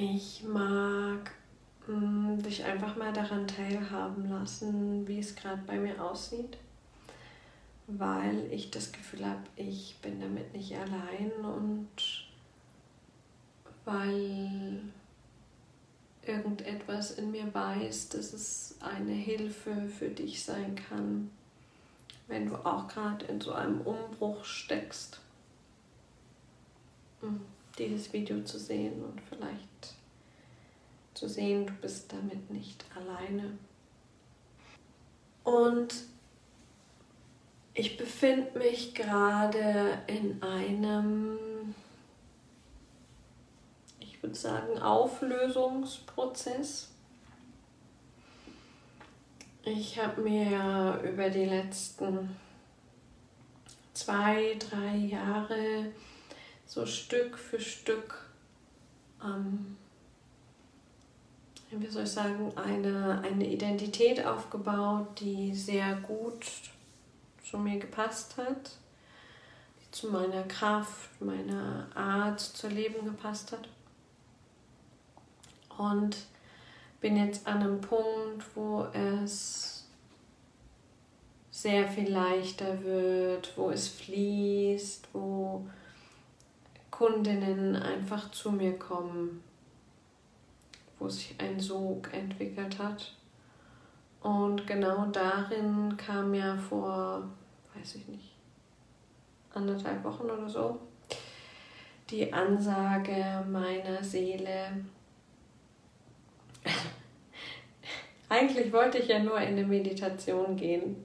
Ich 0.00 0.44
mag 0.44 1.32
mh, 1.88 1.96
mm, 1.96 2.42
dich 2.44 2.62
einfach 2.62 2.94
mal 2.94 3.12
daran 3.12 3.48
teilhaben 3.48 4.30
lassen, 4.30 5.08
wie 5.08 5.18
es 5.18 5.34
gerade 5.34 5.60
bei 5.66 5.76
mir 5.76 6.00
aussieht, 6.00 6.56
weil 7.88 8.46
ich 8.52 8.70
das 8.70 8.92
Gefühl 8.92 9.26
habe, 9.26 9.42
ich 9.56 9.96
bin 10.00 10.20
damit 10.20 10.54
nicht 10.54 10.72
allein 10.76 11.32
und 11.42 11.88
weil 13.84 14.82
irgendetwas 16.22 17.18
in 17.18 17.32
mir 17.32 17.52
weiß, 17.52 18.10
dass 18.10 18.32
es 18.32 18.76
eine 18.78 19.14
Hilfe 19.14 19.88
für 19.88 20.10
dich 20.10 20.44
sein 20.44 20.76
kann, 20.76 21.28
wenn 22.28 22.46
du 22.46 22.54
auch 22.54 22.86
gerade 22.86 23.24
in 23.24 23.40
so 23.40 23.50
einem 23.50 23.80
Umbruch 23.80 24.44
steckst, 24.44 25.18
hm, 27.20 27.40
dieses 27.78 28.12
Video 28.12 28.42
zu 28.42 28.58
sehen 28.58 29.04
und 29.04 29.20
vielleicht 29.20 29.94
zu 31.14 31.28
sehen, 31.28 31.66
du 31.66 31.72
bist 31.74 32.12
damit 32.12 32.50
nicht 32.50 32.84
alleine. 32.96 33.56
Und 35.44 35.94
ich 37.74 37.96
befinde 37.96 38.58
mich 38.58 38.94
gerade 38.94 39.98
in 40.06 40.42
einem 40.42 41.38
ich 44.18 44.22
würde 44.24 44.34
sagen, 44.34 44.80
Auflösungsprozess. 44.80 46.88
Ich 49.62 50.02
habe 50.02 50.22
mir 50.22 51.00
über 51.08 51.30
die 51.30 51.44
letzten 51.44 52.34
zwei, 53.94 54.56
drei 54.58 54.96
Jahre 54.96 55.92
so 56.68 56.84
Stück 56.84 57.38
für 57.38 57.58
Stück, 57.58 58.14
ähm, 59.24 59.76
wie 61.70 61.86
soll 61.86 62.04
ich 62.04 62.10
sagen, 62.10 62.52
eine, 62.56 63.22
eine 63.24 63.46
Identität 63.46 64.24
aufgebaut, 64.24 65.18
die 65.18 65.54
sehr 65.54 65.96
gut 65.96 66.46
zu 67.42 67.58
mir 67.58 67.78
gepasst 67.78 68.36
hat, 68.36 68.72
die 69.80 69.90
zu 69.90 70.08
meiner 70.08 70.42
Kraft, 70.44 71.20
meiner 71.20 71.88
Art 71.94 72.40
zu 72.40 72.68
leben 72.68 73.04
gepasst 73.04 73.52
hat. 73.52 73.68
Und 75.78 76.16
bin 77.00 77.16
jetzt 77.16 77.46
an 77.46 77.62
einem 77.62 77.80
Punkt, 77.80 78.44
wo 78.54 78.86
es 78.92 79.86
sehr 81.50 81.88
viel 81.88 82.10
leichter 82.10 82.82
wird, 82.82 83.56
wo 83.56 83.70
es 83.70 83.88
fließt, 83.88 85.08
wo 85.12 85.66
Kundinnen 86.98 87.76
einfach 87.76 88.28
zu 88.32 88.50
mir 88.50 88.76
kommen, 88.76 89.40
wo 90.98 91.08
sich 91.08 91.36
ein 91.38 91.60
Sog 91.60 92.12
entwickelt 92.12 92.76
hat. 92.80 93.14
Und 94.20 94.66
genau 94.66 95.06
darin 95.06 95.96
kam 95.96 96.34
ja 96.34 96.56
vor, 96.56 97.22
weiß 97.72 97.94
ich 97.94 98.08
nicht, 98.08 98.32
anderthalb 99.54 100.02
Wochen 100.02 100.24
oder 100.24 100.48
so, 100.48 100.80
die 102.10 102.32
Ansage 102.32 103.44
meiner 103.48 104.02
Seele, 104.02 104.84
eigentlich 108.28 108.72
wollte 108.72 108.98
ich 108.98 109.06
ja 109.06 109.20
nur 109.20 109.40
in 109.40 109.50
eine 109.50 109.64
Meditation 109.64 110.56
gehen 110.56 110.96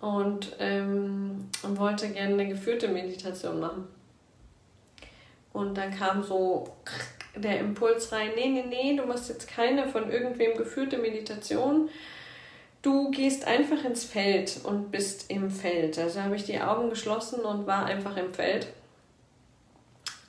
und 0.00 0.56
ähm, 0.58 1.50
wollte 1.62 2.08
gerne 2.08 2.32
eine 2.32 2.48
geführte 2.48 2.88
Meditation 2.88 3.60
machen. 3.60 3.97
Und 5.52 5.76
dann 5.76 5.96
kam 5.96 6.22
so 6.22 6.76
der 7.34 7.60
Impuls 7.60 8.12
rein, 8.12 8.30
nee, 8.34 8.48
nee, 8.48 8.64
nee, 8.68 8.96
du 8.96 9.06
machst 9.06 9.28
jetzt 9.28 9.48
keine 9.48 9.88
von 9.88 10.10
irgendwem 10.10 10.56
geführte 10.56 10.98
Meditation. 10.98 11.88
Du 12.82 13.10
gehst 13.10 13.46
einfach 13.46 13.84
ins 13.84 14.04
Feld 14.04 14.60
und 14.64 14.90
bist 14.90 15.30
im 15.30 15.50
Feld. 15.50 15.98
Also 15.98 16.22
habe 16.22 16.36
ich 16.36 16.44
die 16.44 16.60
Augen 16.60 16.90
geschlossen 16.90 17.40
und 17.40 17.66
war 17.66 17.86
einfach 17.86 18.16
im 18.16 18.32
Feld. 18.32 18.68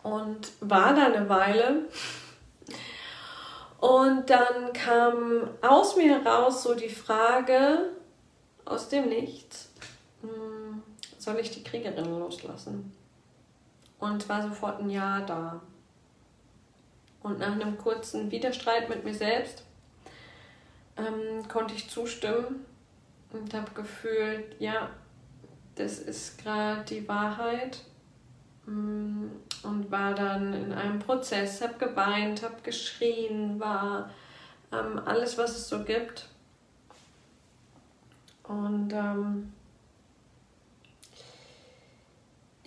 Und 0.02 0.50
war 0.62 0.96
da 0.96 1.08
eine 1.08 1.30
Weile 1.30 1.84
und 3.80 4.30
dann 4.30 4.74
kam 4.74 5.50
aus 5.62 5.96
mir 5.96 6.22
heraus 6.22 6.64
so 6.64 6.76
die 6.76 6.90
Frage 6.90 7.92
aus 8.66 8.90
dem 8.90 9.08
Nichts, 9.08 9.70
hm, 10.22 10.84
soll 11.18 11.40
ich 11.40 11.52
die 11.52 11.64
Kriegerin 11.64 12.20
loslassen? 12.20 12.94
Und 14.00 14.28
war 14.30 14.42
sofort 14.42 14.80
ein 14.80 14.90
Ja 14.90 15.22
da. 15.22 15.62
Und 17.22 17.40
nach 17.40 17.52
einem 17.52 17.78
kurzen 17.78 18.32
Widerstreit 18.32 18.90
mit 18.90 19.04
mir 19.04 19.14
selbst 19.14 19.66
ähm, 20.98 21.48
konnte 21.48 21.74
ich 21.74 21.90
zustimmen 21.90 22.66
und 23.32 23.54
habe 23.54 23.72
gefühlt, 23.74 24.56
ja, 24.60 24.90
das 25.76 26.00
ist 26.00 26.42
gerade 26.42 26.84
die 26.86 27.08
Wahrheit 27.08 27.82
Mm, 28.70 29.30
und 29.64 29.92
war 29.92 30.14
dann 30.14 30.54
in 30.54 30.72
einem 30.74 31.00
Prozess, 31.00 31.62
habe 31.62 31.74
geweint, 31.80 32.44
habe 32.44 32.62
geschrien, 32.62 33.60
war 33.60 34.12
ähm, 34.72 35.02
alles, 35.06 35.38
was 35.38 35.52
es 35.58 35.70
so 35.70 35.84
gibt. 35.84 36.28
Und 38.44 38.94
ähm, 38.94 39.54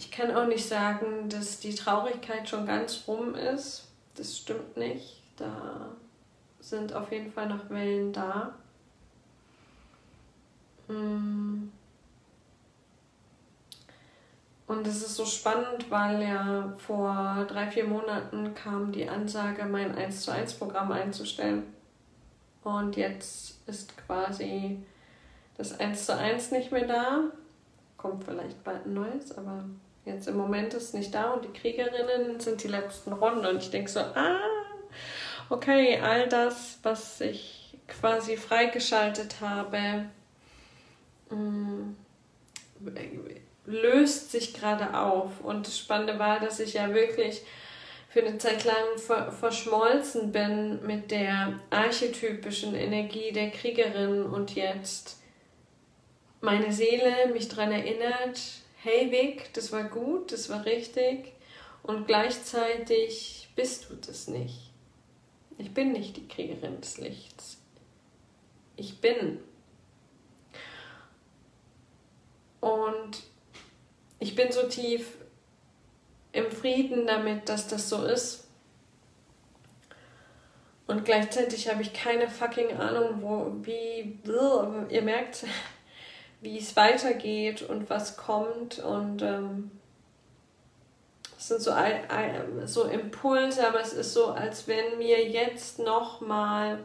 ich 0.02 0.10
kann 0.10 0.34
auch 0.34 0.48
nicht 0.48 0.66
sagen, 0.66 1.28
dass 1.28 1.60
die 1.60 1.76
Traurigkeit 1.76 2.48
schon 2.48 2.66
ganz 2.66 3.04
rum 3.06 3.36
ist. 3.36 3.86
Das 4.16 4.36
stimmt 4.36 4.76
nicht. 4.76 5.22
Da 5.36 5.90
sind 6.58 6.92
auf 6.92 7.12
jeden 7.12 7.30
Fall 7.30 7.48
noch 7.48 7.70
Wellen 7.70 8.12
da. 8.12 8.52
Mm. 10.88 11.70
Und 14.66 14.86
es 14.88 15.02
ist 15.02 15.14
so 15.14 15.24
spannend, 15.24 15.88
weil 15.88 16.20
ja 16.20 16.74
vor 16.78 17.46
drei, 17.48 17.70
vier 17.70 17.84
Monaten 17.84 18.54
kam 18.54 18.90
die 18.90 19.08
Ansage, 19.08 19.64
mein 19.66 19.94
1 19.94 20.22
zu 20.22 20.32
1 20.32 20.54
Programm 20.54 20.90
einzustellen. 20.90 21.62
Und 22.64 22.96
jetzt 22.96 23.68
ist 23.68 23.96
quasi 23.98 24.82
das 25.56 25.78
1 25.78 26.06
zu 26.06 26.16
1 26.16 26.50
nicht 26.50 26.72
mehr 26.72 26.88
da. 26.88 27.20
Kommt 27.96 28.24
vielleicht 28.24 28.64
bald 28.64 28.84
ein 28.86 28.94
neues, 28.94 29.36
aber 29.38 29.64
jetzt 30.04 30.28
im 30.28 30.36
Moment 30.36 30.74
ist 30.74 30.94
nicht 30.94 31.14
da 31.14 31.32
und 31.32 31.44
die 31.44 31.58
Kriegerinnen 31.58 32.40
sind 32.40 32.62
die 32.62 32.68
letzten 32.68 33.12
Runden. 33.12 33.46
Und 33.46 33.62
ich 33.62 33.70
denke 33.70 33.90
so, 33.90 34.00
ah, 34.00 34.40
okay, 35.48 35.98
all 36.00 36.28
das, 36.28 36.78
was 36.82 37.20
ich 37.20 37.78
quasi 37.88 38.36
freigeschaltet 38.36 39.36
habe, 39.40 40.06
mm, 41.30 41.94
löst 43.66 44.32
sich 44.32 44.54
gerade 44.54 44.98
auf. 44.98 45.40
Und 45.42 45.66
das 45.66 45.78
Spannende 45.78 46.18
war, 46.18 46.40
dass 46.40 46.60
ich 46.60 46.74
ja 46.74 46.94
wirklich 46.94 47.42
für 48.08 48.22
eine 48.22 48.36
Zeit 48.38 48.64
lang 48.64 48.98
ver 48.98 49.32
verschmolzen 49.32 50.32
bin 50.32 50.84
mit 50.86 51.10
der 51.10 51.58
archetypischen 51.70 52.74
Energie 52.74 53.32
der 53.32 53.50
Kriegerin 53.50 54.24
und 54.24 54.54
jetzt 54.54 55.18
meine 56.42 56.72
Seele 56.72 57.28
mich 57.32 57.48
daran 57.48 57.72
erinnert, 57.72 58.38
hey 58.82 59.10
Vic, 59.12 59.52
das 59.54 59.70
war 59.72 59.84
gut, 59.84 60.32
das 60.32 60.48
war 60.48 60.64
richtig 60.64 61.32
und 61.82 62.06
gleichzeitig 62.06 63.48
bist 63.54 63.88
du 63.88 63.94
das 63.94 64.28
nicht. 64.28 64.72
Ich 65.58 65.72
bin 65.72 65.92
nicht 65.92 66.16
die 66.16 66.26
Kriegerin 66.26 66.80
des 66.80 66.98
Lichts. 66.98 67.58
Ich 68.76 69.00
bin. 69.00 69.38
Und 72.60 73.22
ich 74.18 74.34
bin 74.34 74.50
so 74.50 74.64
tief 74.68 75.16
im 76.32 76.50
Frieden 76.50 77.06
damit, 77.06 77.48
dass 77.48 77.68
das 77.68 77.88
so 77.88 78.04
ist. 78.04 78.48
Und 80.86 81.04
gleichzeitig 81.04 81.68
habe 81.70 81.82
ich 81.82 81.92
keine 81.92 82.28
fucking 82.28 82.76
Ahnung, 82.76 83.22
wo, 83.22 83.64
wie, 83.64 84.18
ihr 84.88 85.02
merkt, 85.02 85.44
wie 86.42 86.58
es 86.58 86.76
weitergeht 86.76 87.62
und 87.62 87.88
was 87.88 88.16
kommt. 88.16 88.80
Und 88.80 89.22
ähm, 89.22 89.70
es 91.38 91.48
sind 91.48 91.62
so, 91.62 91.72
so 92.66 92.84
Impulse, 92.84 93.66
aber 93.66 93.80
es 93.80 93.92
ist 93.92 94.12
so, 94.12 94.26
als 94.26 94.68
wenn 94.68 94.98
mir 94.98 95.26
jetzt 95.28 95.78
nochmal 95.78 96.84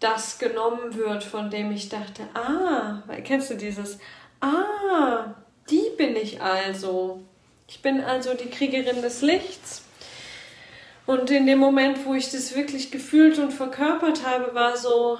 das 0.00 0.38
genommen 0.38 0.94
wird, 0.94 1.24
von 1.24 1.50
dem 1.50 1.72
ich 1.72 1.88
dachte, 1.88 2.22
ah, 2.34 3.02
kennst 3.24 3.50
du 3.50 3.56
dieses, 3.56 3.98
ah, 4.40 5.34
die 5.70 5.90
bin 5.96 6.14
ich 6.14 6.40
also. 6.40 7.22
Ich 7.66 7.82
bin 7.82 8.02
also 8.02 8.34
die 8.34 8.48
Kriegerin 8.48 9.02
des 9.02 9.22
Lichts. 9.22 9.82
Und 11.04 11.30
in 11.30 11.46
dem 11.46 11.58
Moment, 11.58 12.04
wo 12.04 12.14
ich 12.14 12.30
das 12.30 12.54
wirklich 12.54 12.90
gefühlt 12.90 13.38
und 13.38 13.50
verkörpert 13.50 14.26
habe, 14.26 14.54
war 14.54 14.76
so, 14.76 15.18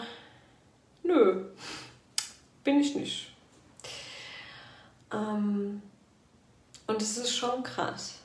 nö, 1.02 1.46
bin 2.68 2.80
ich 2.80 2.94
nicht. 2.94 3.32
Ähm, 5.10 5.80
und 6.86 7.00
es 7.00 7.16
ist 7.16 7.34
schon 7.34 7.62
krass. 7.62 8.18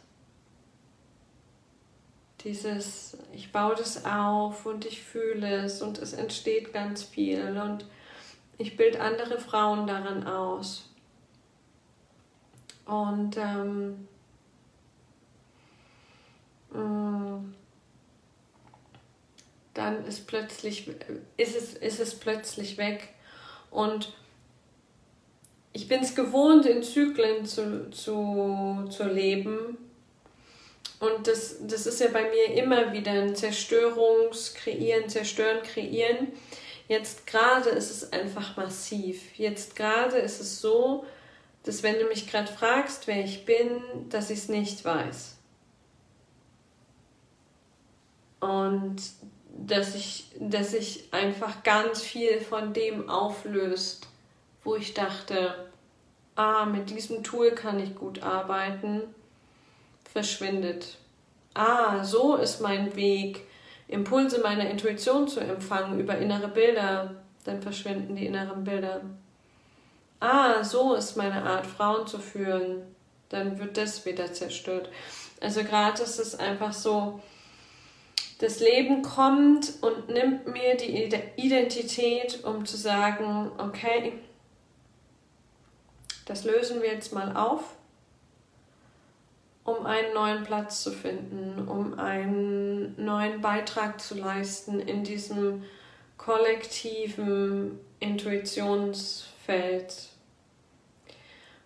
Dieses, 2.43 3.17
ich 3.31 3.53
baue 3.53 3.75
das 3.75 4.03
auf 4.03 4.65
und 4.65 4.83
ich 4.83 5.01
fühle 5.01 5.63
es 5.63 5.81
und 5.81 5.97
es 5.97 6.11
entsteht 6.11 6.73
ganz 6.73 7.03
viel 7.03 7.57
und 7.57 7.85
ich 8.57 8.75
bilde 8.75 8.99
andere 8.99 9.39
Frauen 9.39 9.87
daran 9.87 10.27
aus. 10.27 10.89
Und 12.85 13.37
ähm, 13.37 14.09
mm, 16.73 17.53
dann 19.73 20.05
ist 20.05 20.27
plötzlich, 20.27 20.89
ist 21.37 21.55
es, 21.55 21.75
ist 21.75 22.01
es 22.01 22.19
plötzlich 22.19 22.77
weg. 22.77 23.07
Und 23.71 24.13
ich 25.73 25.87
bin 25.87 26.01
es 26.01 26.15
gewohnt, 26.15 26.67
in 26.67 26.83
Zyklen 26.83 27.45
zu, 27.45 27.89
zu, 27.89 28.85
zu 28.89 29.03
leben. 29.05 29.77
Und 30.99 31.27
das, 31.27 31.57
das 31.61 31.87
ist 31.87 31.99
ja 31.99 32.07
bei 32.13 32.29
mir 32.29 32.63
immer 32.63 32.93
wieder 32.93 33.11
ein 33.11 33.35
Zerstörungskreieren, 33.35 35.09
Zerstören, 35.09 35.63
Kreieren. 35.63 36.27
Jetzt 36.87 37.25
gerade 37.25 37.71
ist 37.71 37.89
es 37.89 38.13
einfach 38.13 38.55
massiv. 38.55 39.37
Jetzt 39.37 39.75
gerade 39.75 40.17
ist 40.17 40.39
es 40.39 40.61
so, 40.61 41.05
dass 41.63 41.81
wenn 41.81 41.97
du 41.97 42.05
mich 42.05 42.29
gerade 42.29 42.51
fragst, 42.51 43.07
wer 43.07 43.23
ich 43.23 43.45
bin, 43.45 43.81
dass 44.09 44.29
ich 44.29 44.39
es 44.39 44.49
nicht 44.49 44.85
weiß. 44.85 45.37
Und 48.41 48.97
dass 49.57 49.95
ich, 49.95 50.25
dass 50.39 50.71
sich 50.71 51.05
einfach 51.11 51.63
ganz 51.63 52.01
viel 52.01 52.41
von 52.41 52.73
dem 52.73 53.09
auflöst, 53.09 54.07
wo 54.63 54.75
ich 54.75 54.93
dachte, 54.93 55.69
ah, 56.35 56.65
mit 56.65 56.89
diesem 56.89 57.23
Tool 57.23 57.51
kann 57.51 57.79
ich 57.79 57.95
gut 57.95 58.23
arbeiten, 58.23 59.01
verschwindet. 60.11 60.97
Ah, 61.53 62.03
so 62.03 62.35
ist 62.35 62.61
mein 62.61 62.95
Weg, 62.95 63.45
Impulse 63.87 64.39
meiner 64.41 64.69
Intuition 64.69 65.27
zu 65.27 65.39
empfangen 65.39 65.99
über 65.99 66.17
innere 66.17 66.47
Bilder, 66.47 67.15
dann 67.43 67.61
verschwinden 67.61 68.15
die 68.15 68.25
inneren 68.25 68.63
Bilder. 68.63 69.01
Ah, 70.19 70.63
so 70.63 70.95
ist 70.95 71.17
meine 71.17 71.43
Art, 71.43 71.67
Frauen 71.67 72.07
zu 72.07 72.17
führen, 72.17 72.83
dann 73.29 73.59
wird 73.59 73.77
das 73.77 74.05
wieder 74.05 74.31
zerstört. 74.31 74.89
Also 75.41 75.63
gerade 75.63 76.01
ist 76.01 76.19
es 76.19 76.35
einfach 76.35 76.71
so, 76.71 77.19
das 78.39 78.59
Leben 78.59 79.01
kommt 79.01 79.73
und 79.81 80.09
nimmt 80.09 80.47
mir 80.47 80.75
die 80.75 81.11
Identität, 81.35 82.43
um 82.43 82.65
zu 82.65 82.77
sagen, 82.77 83.51
okay, 83.57 84.13
das 86.25 86.43
lösen 86.43 86.81
wir 86.81 86.91
jetzt 86.91 87.13
mal 87.13 87.35
auf, 87.35 87.61
um 89.63 89.85
einen 89.85 90.13
neuen 90.13 90.43
Platz 90.43 90.83
zu 90.83 90.91
finden, 90.91 91.67
um 91.67 91.97
einen 91.97 93.01
neuen 93.03 93.41
Beitrag 93.41 94.01
zu 94.01 94.15
leisten 94.15 94.79
in 94.79 95.03
diesem 95.03 95.63
kollektiven 96.17 97.79
Intuitionsfeld. 97.99 99.93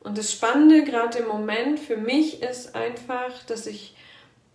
Und 0.01 0.17
das 0.17 0.31
Spannende 0.31 0.83
gerade 0.83 1.19
im 1.19 1.27
Moment 1.27 1.79
für 1.79 1.97
mich 1.97 2.41
ist 2.41 2.75
einfach, 2.75 3.43
dass 3.47 3.67
ich 3.67 3.95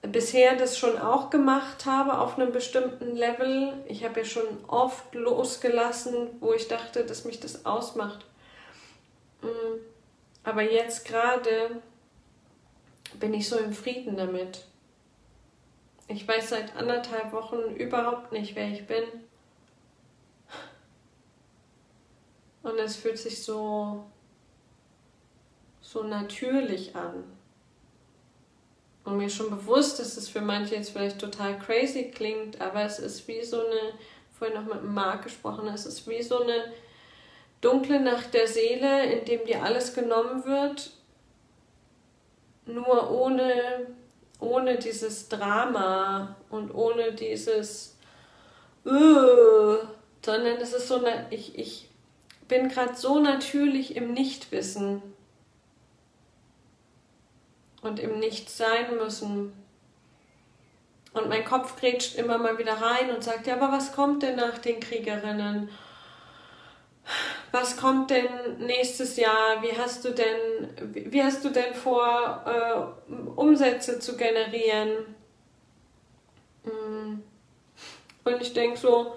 bisher 0.03 0.57
das 0.57 0.79
schon 0.79 0.99
auch 0.99 1.31
gemacht 1.31 1.87
habe 1.87 2.19
auf 2.19 2.39
einem 2.39 2.53
bestimmten 2.53 3.15
Level. 3.15 3.73
Ich 3.87 4.05
habe 4.05 4.21
ja 4.21 4.27
schon 4.27 4.47
oft 4.67 5.15
losgelassen, 5.15 6.29
wo 6.41 6.53
ich 6.53 6.69
dachte, 6.69 7.05
dass 7.05 7.25
mich 7.25 7.39
das 7.39 7.67
ausmacht. 7.67 8.25
Aber 10.45 10.63
jetzt 10.63 11.05
gerade 11.05 11.83
bin 13.21 13.35
ich 13.35 13.49
so 13.49 13.59
im 13.59 13.73
Frieden 13.73 14.17
damit. 14.17 14.65
Ich 16.09 16.27
weiß 16.27 16.51
seit 16.51 16.77
anderthalb 16.77 17.33
Wochen 17.33 17.75
überhaupt 17.77 18.33
nicht, 18.33 18.55
wer 18.55 18.69
ich 18.69 18.87
bin. 18.87 19.05
Und 22.63 22.79
es 22.79 22.97
fühlt 22.97 23.19
sich 23.19 23.43
so, 23.43 24.05
so 25.81 26.03
natürlich 26.03 26.95
an. 26.95 27.25
Und 29.05 29.17
mir 29.17 29.31
schon 29.31 29.51
bewusst, 29.51 29.99
dass 29.99 30.17
es 30.17 30.29
für 30.29 30.41
manche 30.41 30.77
jetzt 30.77 30.91
vielleicht 30.91 31.21
total 31.21 31.59
crazy 31.59 32.11
klingt, 32.11 32.61
aber 32.61 32.83
es 32.83 33.01
ist 33.01 33.27
wie 33.27 33.43
so 33.43 33.61
eine, 33.61 33.95
vorhin 34.39 34.57
noch 34.57 34.73
mit 34.73 34.85
Marc 34.85 35.25
gesprochen, 35.25 35.67
es 35.69 35.87
ist 35.87 36.09
wie 36.09 36.23
so 36.23 36.43
eine 36.43 36.73
dunkle 37.63 38.01
Nacht 38.01 38.35
der 38.35 38.47
Seele, 38.47 39.07
in 39.07 39.25
dem 39.25 39.47
dir 39.47 39.63
alles 39.63 39.95
genommen 39.95 40.45
wird, 40.45 40.91
nur 42.67 43.11
ohne, 43.11 43.87
ohne 44.39 44.77
dieses 44.77 45.29
Drama 45.31 46.37
und 46.51 46.75
ohne 46.75 47.13
dieses 47.13 47.97
uh, 48.85 49.79
sondern 50.25 50.59
es 50.59 50.73
ist 50.73 50.89
so 50.89 51.03
ich, 51.31 51.59
ich 51.59 51.89
bin 52.49 52.69
gerade 52.69 52.95
so 52.95 53.19
natürlich 53.19 53.97
im 53.97 54.13
Nichtwissen 54.13 55.03
und 57.83 57.99
im 57.99 58.19
Nichts 58.19 58.63
müssen. 58.97 59.53
Und 61.13 61.29
mein 61.29 61.45
Kopf 61.45 61.77
grätscht 61.79 62.17
immer 62.17 62.39
mal 62.39 62.59
wieder 62.59 62.75
rein 62.75 63.11
und 63.11 63.23
sagt, 63.23 63.47
ja, 63.47 63.55
aber 63.57 63.71
was 63.71 63.93
kommt 63.93 64.23
denn 64.23 64.37
nach 64.37 64.59
den 64.59 64.81
Kriegerinnen? 64.81 65.69
Was 67.53 67.77
kommt 67.77 68.11
denn 68.11 68.27
nächstes 68.59 69.17
Jahr? 69.17 69.63
Wie 69.63 69.77
hast 69.77 70.05
du 70.05 70.11
denn, 70.11 70.71
wie 71.13 71.23
hast 71.23 71.45
du 71.45 71.51
denn 71.51 71.75
vor, 71.75 72.43
äh, 72.47 73.13
Umsätze 73.37 73.99
zu 73.99 74.17
generieren? 74.17 75.15
Mm. 76.65 77.21
Und 78.25 78.41
ich 78.41 78.55
denke 78.55 78.79
so, 78.79 79.17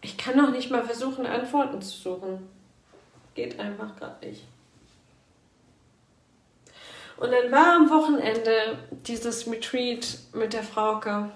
ich 0.00 0.16
kann 0.16 0.38
doch 0.38 0.50
nicht 0.50 0.70
mal 0.70 0.84
versuchen, 0.84 1.26
Antworten 1.26 1.82
zu 1.82 1.96
suchen. 1.96 2.48
Geht 3.34 3.60
einfach 3.60 3.94
gerade 3.96 4.26
nicht. 4.26 4.44
Und 7.16 7.30
dann 7.30 7.52
war 7.52 7.76
am 7.76 7.90
Wochenende 7.90 8.78
dieses 8.90 9.50
Retreat 9.50 10.18
mit 10.32 10.52
der 10.52 10.62
Frauke 10.62 11.30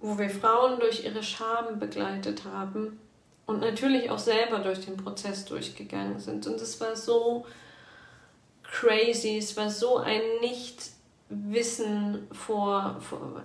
wo 0.00 0.18
wir 0.18 0.30
Frauen 0.30 0.78
durch 0.80 1.04
ihre 1.04 1.22
Scham 1.22 1.78
begleitet 1.78 2.44
haben 2.44 3.00
und 3.46 3.60
natürlich 3.60 4.10
auch 4.10 4.18
selber 4.18 4.58
durch 4.58 4.84
den 4.84 4.96
Prozess 4.96 5.44
durchgegangen 5.44 6.20
sind. 6.20 6.46
Und 6.46 6.60
es 6.60 6.80
war 6.80 6.94
so 6.94 7.46
crazy, 8.62 9.38
es 9.38 9.56
war 9.56 9.70
so 9.70 9.96
ein 9.96 10.20
Nichtwissen 10.40 12.28
vor, 12.30 12.96
vor 13.00 13.42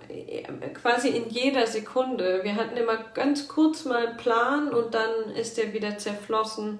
quasi 0.74 1.08
in 1.08 1.30
jeder 1.30 1.66
Sekunde. 1.66 2.40
Wir 2.44 2.54
hatten 2.56 2.76
immer 2.76 2.98
ganz 3.14 3.48
kurz 3.48 3.84
mal 3.84 4.06
einen 4.06 4.16
Plan 4.16 4.68
und 4.68 4.94
dann 4.94 5.30
ist 5.34 5.58
er 5.58 5.72
wieder 5.72 5.98
zerflossen. 5.98 6.78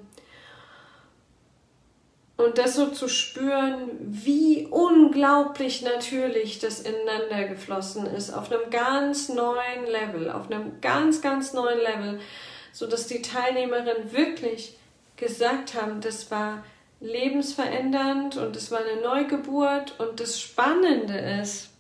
Und 2.36 2.58
das 2.58 2.74
so 2.74 2.88
zu 2.88 3.08
spüren, 3.08 3.90
wie 4.00 4.66
unglaublich 4.68 5.82
natürlich 5.82 6.58
das 6.58 6.80
ineinander 6.80 7.44
geflossen 7.48 8.06
ist, 8.06 8.32
auf 8.32 8.50
einem 8.50 8.70
ganz 8.70 9.28
neuen 9.28 9.86
Level, 9.86 10.30
auf 10.30 10.50
einem 10.50 10.80
ganz, 10.80 11.22
ganz 11.22 11.52
neuen 11.52 11.78
Level, 11.78 12.20
so 12.72 12.88
dass 12.88 13.06
die 13.06 13.22
Teilnehmerinnen 13.22 14.12
wirklich 14.12 14.76
gesagt 15.16 15.80
haben, 15.80 16.00
das 16.00 16.32
war 16.32 16.64
lebensverändernd 17.00 18.36
und 18.36 18.56
es 18.56 18.72
war 18.72 18.80
eine 18.80 19.00
Neugeburt 19.00 19.98
und 20.00 20.18
das 20.18 20.40
Spannende 20.40 21.16
ist, 21.40 21.70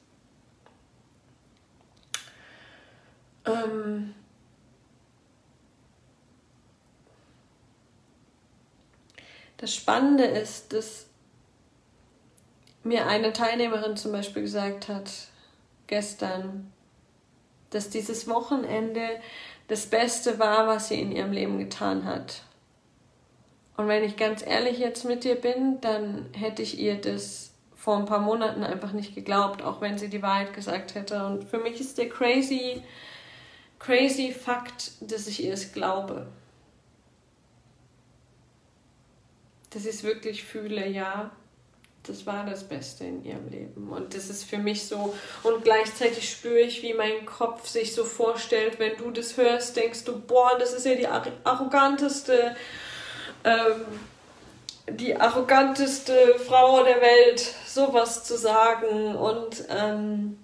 ähm, 3.44 4.14
Das 9.64 9.74
Spannende 9.74 10.24
ist, 10.24 10.74
dass 10.74 11.06
mir 12.82 13.06
eine 13.06 13.32
Teilnehmerin 13.32 13.96
zum 13.96 14.12
Beispiel 14.12 14.42
gesagt 14.42 14.88
hat, 14.88 15.10
gestern, 15.86 16.70
dass 17.70 17.88
dieses 17.88 18.28
Wochenende 18.28 19.00
das 19.68 19.86
Beste 19.86 20.38
war, 20.38 20.66
was 20.66 20.88
sie 20.88 21.00
in 21.00 21.12
ihrem 21.12 21.32
Leben 21.32 21.56
getan 21.56 22.04
hat. 22.04 22.42
Und 23.78 23.88
wenn 23.88 24.04
ich 24.04 24.18
ganz 24.18 24.46
ehrlich 24.46 24.80
jetzt 24.80 25.06
mit 25.06 25.24
dir 25.24 25.36
bin, 25.36 25.80
dann 25.80 26.26
hätte 26.34 26.60
ich 26.60 26.78
ihr 26.78 27.00
das 27.00 27.52
vor 27.74 27.96
ein 27.96 28.04
paar 28.04 28.20
Monaten 28.20 28.64
einfach 28.64 28.92
nicht 28.92 29.14
geglaubt, 29.14 29.62
auch 29.62 29.80
wenn 29.80 29.96
sie 29.96 30.10
die 30.10 30.20
Wahrheit 30.20 30.52
gesagt 30.52 30.94
hätte. 30.94 31.24
Und 31.24 31.44
für 31.44 31.56
mich 31.56 31.80
ist 31.80 31.96
der 31.96 32.10
crazy, 32.10 32.82
crazy 33.78 34.30
Fakt, 34.30 34.90
dass 35.00 35.26
ich 35.26 35.42
ihr 35.42 35.54
es 35.54 35.72
glaube. 35.72 36.26
Dass 39.74 39.84
ich 39.84 39.96
es 39.96 40.04
wirklich 40.04 40.44
fühle, 40.44 40.86
ja, 40.88 41.30
das 42.06 42.26
war 42.26 42.44
das 42.44 42.64
Beste 42.64 43.04
in 43.04 43.24
ihrem 43.24 43.48
Leben. 43.48 43.88
Und 43.90 44.14
das 44.14 44.28
ist 44.28 44.44
für 44.44 44.58
mich 44.58 44.86
so, 44.86 45.14
und 45.42 45.64
gleichzeitig 45.64 46.30
spüre 46.30 46.60
ich, 46.60 46.82
wie 46.82 46.94
mein 46.94 47.24
Kopf 47.26 47.66
sich 47.66 47.94
so 47.94 48.04
vorstellt, 48.04 48.78
wenn 48.78 48.96
du 48.96 49.10
das 49.10 49.36
hörst, 49.36 49.76
denkst 49.76 50.04
du, 50.04 50.20
boah, 50.20 50.56
das 50.58 50.72
ist 50.74 50.86
ja 50.86 50.94
die 50.94 51.08
arroganteste, 51.44 52.56
ähm, 53.42 53.84
die 54.90 55.16
arroganteste 55.16 56.38
Frau 56.46 56.84
der 56.84 57.00
Welt, 57.00 57.40
sowas 57.66 58.24
zu 58.24 58.36
sagen. 58.36 59.16
Und 59.16 59.64
ähm, 59.70 60.38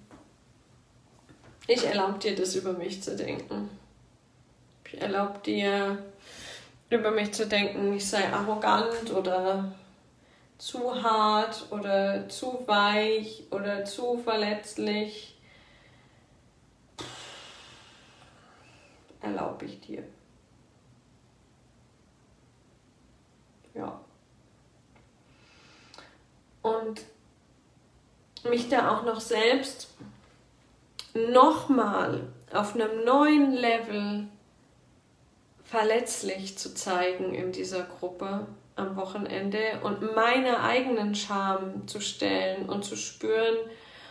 ich 1.67 1.85
erlaube 1.85 2.19
dir, 2.19 2.35
das 2.35 2.55
über 2.55 2.73
mich 2.73 3.03
zu 3.03 3.15
denken. 3.15 3.69
Ich 4.85 4.99
erlaube 4.99 5.39
dir, 5.45 6.03
über 6.91 7.09
mich 7.09 7.33
zu 7.33 7.47
denken, 7.47 7.93
ich 7.93 8.07
sei 8.07 8.31
arrogant 8.31 9.11
oder 9.11 9.71
zu 10.57 11.01
hart 11.01 11.65
oder 11.71 12.27
zu 12.27 12.63
weich 12.67 13.45
oder 13.49 13.85
zu 13.85 14.17
verletzlich. 14.17 15.39
Erlaube 19.21 19.65
ich 19.65 19.79
dir. 19.79 20.03
Ja. 23.73 24.01
Und 26.61 27.01
mich 28.43 28.67
da 28.67 28.91
auch 28.91 29.03
noch 29.03 29.21
selbst 29.21 29.93
nochmal 31.13 32.27
auf 32.51 32.75
einem 32.75 33.05
neuen 33.05 33.53
Level 33.53 34.27
verletzlich 35.71 36.57
zu 36.57 36.73
zeigen 36.73 37.33
in 37.33 37.53
dieser 37.53 37.83
Gruppe 37.83 38.45
am 38.75 38.97
Wochenende 38.97 39.79
und 39.83 40.15
meine 40.15 40.61
eigenen 40.63 41.15
Scham 41.15 41.87
zu 41.87 42.01
stellen 42.01 42.67
und 42.67 42.83
zu 42.83 42.97
spüren, 42.97 43.55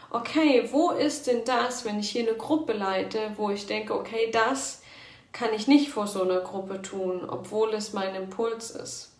okay, 0.08 0.66
wo 0.70 0.90
ist 0.90 1.26
denn 1.26 1.44
das, 1.44 1.84
wenn 1.84 2.00
ich 2.00 2.08
hier 2.08 2.26
eine 2.26 2.38
Gruppe 2.38 2.72
leite, 2.72 3.18
wo 3.36 3.50
ich 3.50 3.66
denke, 3.66 3.94
okay, 3.94 4.30
das 4.32 4.80
kann 5.32 5.52
ich 5.52 5.68
nicht 5.68 5.90
vor 5.90 6.06
so 6.06 6.22
einer 6.22 6.40
Gruppe 6.40 6.80
tun, 6.80 7.28
obwohl 7.28 7.74
es 7.74 7.92
mein 7.92 8.14
Impuls 8.14 8.70
ist. 8.70 9.12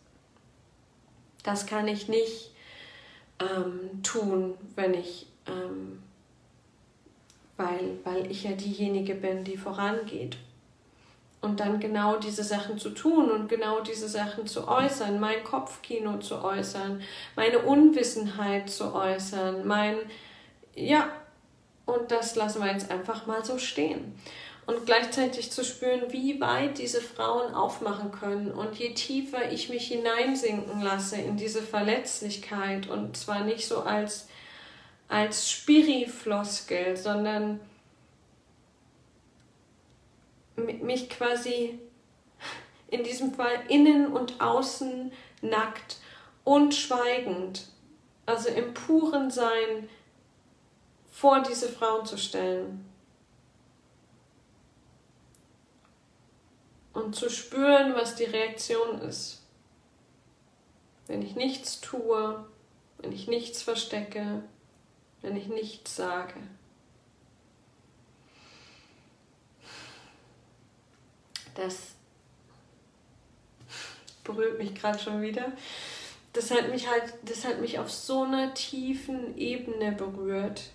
Das 1.42 1.66
kann 1.66 1.88
ich 1.88 2.08
nicht 2.08 2.52
ähm, 3.38 4.02
tun, 4.02 4.54
wenn 4.76 4.94
ich, 4.94 5.26
ähm, 5.46 6.02
weil, 7.58 7.98
weil 8.02 8.30
ich 8.30 8.44
ja 8.44 8.52
diejenige 8.52 9.14
bin, 9.14 9.44
die 9.44 9.58
vorangeht. 9.58 10.38
Und 11.40 11.60
dann 11.60 11.80
genau 11.80 12.16
diese 12.16 12.44
Sachen 12.44 12.78
zu 12.78 12.90
tun 12.90 13.30
und 13.30 13.48
genau 13.48 13.80
diese 13.80 14.08
Sachen 14.08 14.46
zu 14.46 14.68
äußern, 14.68 15.18
mein 15.18 15.42
Kopfkino 15.42 16.18
zu 16.18 16.44
äußern, 16.44 17.00
meine 17.34 17.60
Unwissenheit 17.60 18.68
zu 18.68 18.94
äußern, 18.94 19.66
mein, 19.66 19.96
ja, 20.74 21.08
und 21.86 22.10
das 22.10 22.36
lassen 22.36 22.62
wir 22.62 22.70
jetzt 22.70 22.90
einfach 22.90 23.26
mal 23.26 23.42
so 23.42 23.56
stehen 23.56 24.14
und 24.70 24.86
gleichzeitig 24.86 25.50
zu 25.50 25.64
spüren, 25.64 26.12
wie 26.12 26.40
weit 26.40 26.78
diese 26.78 27.00
Frauen 27.00 27.54
aufmachen 27.54 28.12
können. 28.12 28.52
Und 28.52 28.78
je 28.78 28.94
tiefer 28.94 29.50
ich 29.50 29.68
mich 29.68 29.88
hineinsinken 29.88 30.80
lasse 30.80 31.16
in 31.16 31.36
diese 31.36 31.62
Verletzlichkeit 31.62 32.88
und 32.88 33.16
zwar 33.16 33.42
nicht 33.44 33.66
so 33.66 33.80
als, 33.80 34.28
als 35.08 35.50
Spiri-Floskel, 35.50 36.96
sondern 36.96 37.58
mich 40.82 41.10
quasi 41.10 41.78
in 42.88 43.04
diesem 43.04 43.34
Fall 43.34 43.62
innen 43.68 44.12
und 44.12 44.40
außen 44.40 45.12
nackt 45.42 45.98
und 46.44 46.74
schweigend, 46.74 47.66
also 48.26 48.48
im 48.48 48.74
puren 48.74 49.30
Sein 49.30 49.88
vor 51.10 51.40
diese 51.42 51.68
Frauen 51.68 52.06
zu 52.06 52.16
stellen. 52.16 52.90
und 56.92 57.14
zu 57.14 57.30
spüren, 57.30 57.94
was 57.94 58.14
die 58.16 58.24
Reaktion 58.24 59.00
ist. 59.02 59.42
Wenn 61.06 61.22
ich 61.22 61.34
nichts 61.34 61.80
tue, 61.80 62.44
wenn 62.98 63.12
ich 63.12 63.26
nichts 63.26 63.62
verstecke, 63.62 64.42
wenn 65.22 65.36
ich 65.36 65.48
nichts 65.48 65.96
sage. 65.96 66.34
Das 71.54 71.94
berührt 74.24 74.58
mich 74.58 74.74
gerade 74.74 74.98
schon 74.98 75.22
wieder. 75.22 75.52
Das 76.32 76.50
hat 76.50 76.70
mich 76.70 76.88
halt, 76.88 77.14
das 77.24 77.44
hat 77.44 77.60
mich 77.60 77.78
auf 77.78 77.90
so 77.90 78.22
einer 78.22 78.54
tiefen 78.54 79.36
Ebene 79.36 79.92
berührt. 79.92 80.70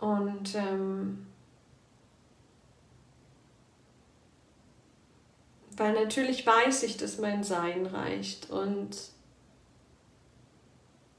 Und 0.00 0.54
ähm, 0.54 1.26
Weil 5.76 5.92
natürlich 5.92 6.46
weiß 6.46 6.84
ich, 6.84 6.96
dass 6.96 7.18
mein 7.18 7.42
Sein 7.42 7.86
reicht 7.86 8.50
und 8.50 8.90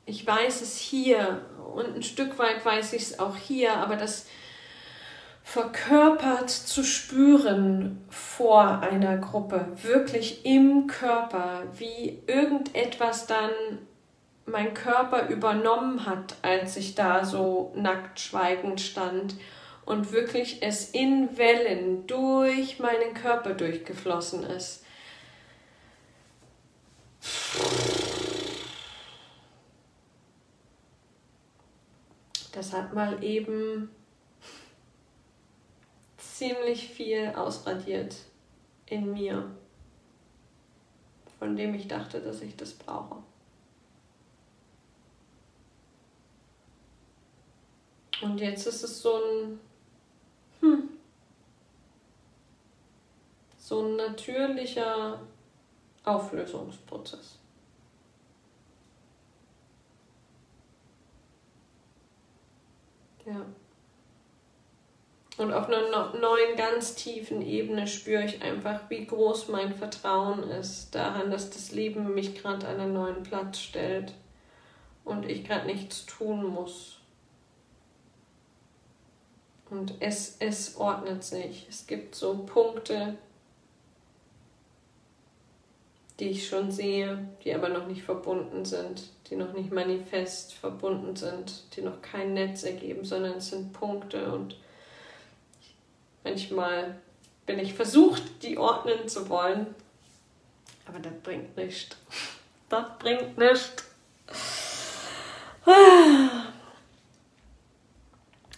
ich 0.05 0.25
weiß 0.25 0.62
es 0.62 0.77
hier 0.77 1.41
und 1.74 1.95
ein 1.95 2.03
Stück 2.03 2.38
weit 2.38 2.63
weiß 2.63 2.93
ich 2.93 3.01
es 3.01 3.19
auch 3.19 3.36
hier, 3.36 3.75
aber 3.75 3.98
das 3.98 4.27
verkörpert 5.45 6.49
zu 6.49 6.83
spüren 6.83 8.03
vor 8.09 8.79
einer 8.79 9.17
Gruppe, 9.17 9.67
wirklich 9.83 10.43
im 10.43 10.87
Körper, 10.87 11.61
wie 11.77 12.19
irgendetwas 12.25 13.27
dann 13.27 13.51
mein 14.47 14.73
Körper 14.73 15.29
übernommen 15.29 16.07
hat, 16.07 16.35
als 16.41 16.75
ich 16.77 16.95
da 16.95 17.23
so 17.23 17.71
nackt 17.75 18.19
schweigend 18.19 18.81
stand 18.81 19.35
und 19.85 20.11
wirklich 20.11 20.63
es 20.63 20.89
in 20.89 21.37
Wellen 21.37 22.07
durch 22.07 22.79
meinen 22.79 23.13
Körper 23.13 23.53
durchgeflossen 23.53 24.43
ist. 24.43 24.83
Das 32.51 32.73
hat 32.73 32.93
mal 32.93 33.23
eben 33.23 33.91
ziemlich 36.38 36.89
viel 36.89 37.30
ausradiert 37.36 38.15
in 38.88 39.13
mir, 39.13 39.50
von 41.39 41.56
dem 41.56 41.74
ich 41.74 41.88
dachte, 41.88 42.20
dass 42.22 42.42
ich 42.42 42.56
das 42.56 42.74
brauche. 42.74 43.18
Und 48.22 48.39
jetzt 48.39 48.65
ist 48.68 48.84
es 48.84 49.01
so 49.01 49.15
ein 49.15 49.60
hm. 50.62 50.89
So 53.58 53.82
ein 53.82 53.96
natürlicher 53.96 55.20
Auflösungsprozess. 56.04 57.39
Ja. 63.25 63.46
Und 65.38 65.51
auf 65.51 65.68
einer 65.68 66.13
neuen, 66.13 66.56
ganz 66.56 66.96
tiefen 66.96 67.42
Ebene 67.42 67.88
spüre 67.88 68.24
ich 68.24 68.42
einfach, 68.42 68.89
wie 68.89 69.06
groß 69.06 69.50
mein 69.50 69.75
Vertrauen 69.75 70.44
ist 70.50 70.96
daran, 70.96 71.30
dass 71.30 71.50
das 71.50 71.72
Leben 71.72 72.13
mich 72.13 72.42
gerade 72.42 72.68
an 72.68 72.80
einen 72.80 72.94
neuen 72.94 73.24
Platz 73.24 73.60
stellt 73.60 74.13
und 75.04 75.30
ich 75.30 75.44
gerade 75.44 75.65
nichts 75.65 76.06
tun 76.06 76.46
muss. 76.46 77.00
Und 79.70 79.96
es, 80.00 80.38
es 80.39 80.77
ordnet 80.77 81.24
sich. 81.24 81.65
Es 81.70 81.86
gibt 81.86 82.15
so 82.15 82.46
Punkte, 82.46 83.18
die 86.20 86.30
ich 86.30 86.48
schon 86.48 86.72
sehe, 86.72 87.27
die 87.44 87.54
aber 87.54 87.68
noch 87.68 87.88
nicht 87.88 88.04
verbunden 88.04 88.63
sind, 88.63 89.10
die 89.30 89.36
noch 89.36 89.51
nicht 89.51 89.74
manifest 89.74 90.54
verbunden 90.54 91.18
sind, 91.18 91.75
die 91.75 91.82
noch 91.82 92.01
kein 92.01 92.34
Netz 92.34 92.63
ergeben, 92.63 93.04
sondern 93.04 93.34
es 93.34 93.50
sind 93.50 93.74
Punkte 93.74 94.32
und 94.32 94.56
manchmal 96.25 97.00
bin 97.46 97.60
ich 97.60 97.74
versucht, 97.74 98.44
die 98.44 98.58
ordnen 98.58 99.08
zu 99.08 99.29
wollen, 99.29 99.67
aber 100.86 101.00
das 101.00 101.13
bringt 101.24 101.55
nichts. 101.55 101.96
Das 102.67 102.86
bringt 103.00 103.38
nichts. 103.38 103.86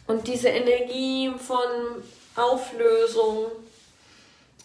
Und 0.08 0.28
diese 0.28 0.50
Energie 0.50 1.32
von 1.38 2.02
Auflösung 2.36 3.52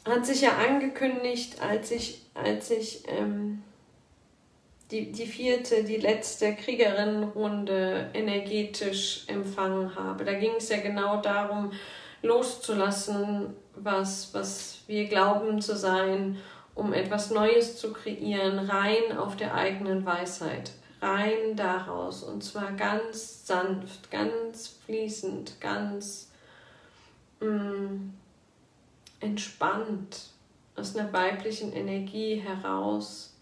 hat 0.05 0.25
sich 0.25 0.43
ja 0.43 0.57
angekündigt, 0.57 1.61
als 1.61 1.91
ich, 1.91 2.23
als 2.35 2.71
ich 2.71 3.03
ähm, 3.09 3.63
die, 4.91 5.11
die 5.11 5.27
vierte, 5.27 5.85
die 5.85 5.97
letzte 5.97 6.55
Kriegerinnenrunde 6.55 8.11
energetisch 8.15 9.25
empfangen 9.27 9.95
habe. 9.95 10.25
Da 10.25 10.35
ging 10.35 10.53
es 10.59 10.69
ja 10.69 10.79
genau 10.79 11.21
darum, 11.21 11.73
loszulassen, 12.23 13.55
was, 13.75 14.33
was 14.33 14.79
wir 14.87 15.07
glauben 15.07 15.61
zu 15.61 15.77
sein, 15.77 16.39
um 16.75 16.93
etwas 16.93 17.31
Neues 17.31 17.77
zu 17.77 17.93
kreieren, 17.93 18.59
rein 18.59 19.17
auf 19.19 19.37
der 19.37 19.55
eigenen 19.55 20.05
Weisheit 20.07 20.73
rein 21.01 21.57
daraus 21.57 22.23
und 22.23 22.45
zwar 22.45 22.73
ganz 22.73 23.45
sanft, 23.45 24.11
ganz 24.13 24.69
fließend, 24.85 25.61
ganz 25.61 26.31
mm, 27.41 28.11
entspannt 29.19 30.31
aus 30.77 30.97
einer 30.97 31.13
weiblichen 31.13 31.73
Energie 31.73 32.37
heraus 32.37 33.33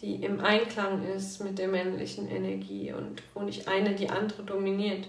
die 0.00 0.14
im 0.16 0.40
Einklang 0.40 1.04
ist 1.04 1.42
mit 1.44 1.58
der 1.58 1.68
männlichen 1.68 2.28
Energie 2.28 2.92
und 2.92 3.22
wo 3.34 3.40
nicht 3.40 3.68
eine 3.68 3.94
die 3.94 4.08
andere 4.08 4.42
dominiert. 4.42 5.06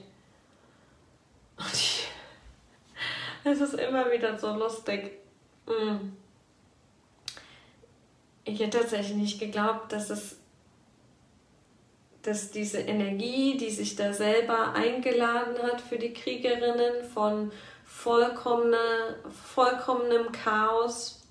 Und 1.58 1.74
ich, 1.74 2.08
es 3.52 3.62
ist 3.62 3.74
immer 3.76 4.12
wieder 4.12 4.38
so 4.38 4.56
lustig. 4.56 5.12
Mm. 5.66 6.14
Ich 8.44 8.60
hätte 8.60 8.80
tatsächlich 8.80 9.18
nicht 9.18 9.40
geglaubt, 9.40 9.92
dass 9.92 10.10
es 10.10 10.38
dass 12.24 12.52
diese 12.52 12.80
Energie, 12.80 13.58
die 13.58 13.72
sich 13.72 13.96
da 13.96 14.14
selber 14.14 14.74
eingeladen 14.74 15.58
hat 15.64 15.82
für 15.82 15.98
die 15.98 16.14
Kriegerinnen 16.14 17.04
von 17.14 17.52
vollkommener, 17.86 19.16
vollkommenem 19.54 20.32
Chaos 20.32 21.22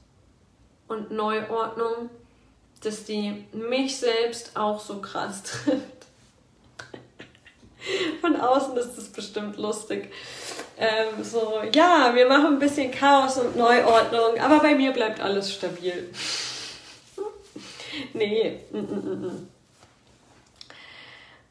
und 0.89 1.11
Neuordnung, 1.13 2.11
dass 2.83 3.05
die 3.05 3.47
mich 3.53 3.99
selbst 3.99 4.57
auch 4.57 4.81
so 4.81 5.01
krass 5.01 5.43
trifft. 5.45 6.07
Von 8.21 8.37
außen 8.37 8.77
ist 8.77 8.97
das 8.97 9.09
bestimmt 9.09 9.57
lustig. 9.57 10.13
Ähm, 10.83 11.23
so, 11.23 11.61
ja, 11.75 12.11
wir 12.15 12.27
machen 12.27 12.55
ein 12.55 12.59
bisschen 12.59 12.91
Chaos 12.91 13.37
und 13.37 13.55
Neuordnung, 13.55 14.41
aber 14.41 14.61
bei 14.61 14.75
mir 14.75 14.93
bleibt 14.93 15.21
alles 15.21 15.53
stabil. 15.53 16.09
nee. 18.15 18.61
Mm, 18.73 18.79
mm, 18.79 19.27
mm, 19.27 19.49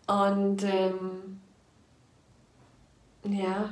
und 0.08 0.64
ähm, 0.64 1.42
ja, 3.24 3.70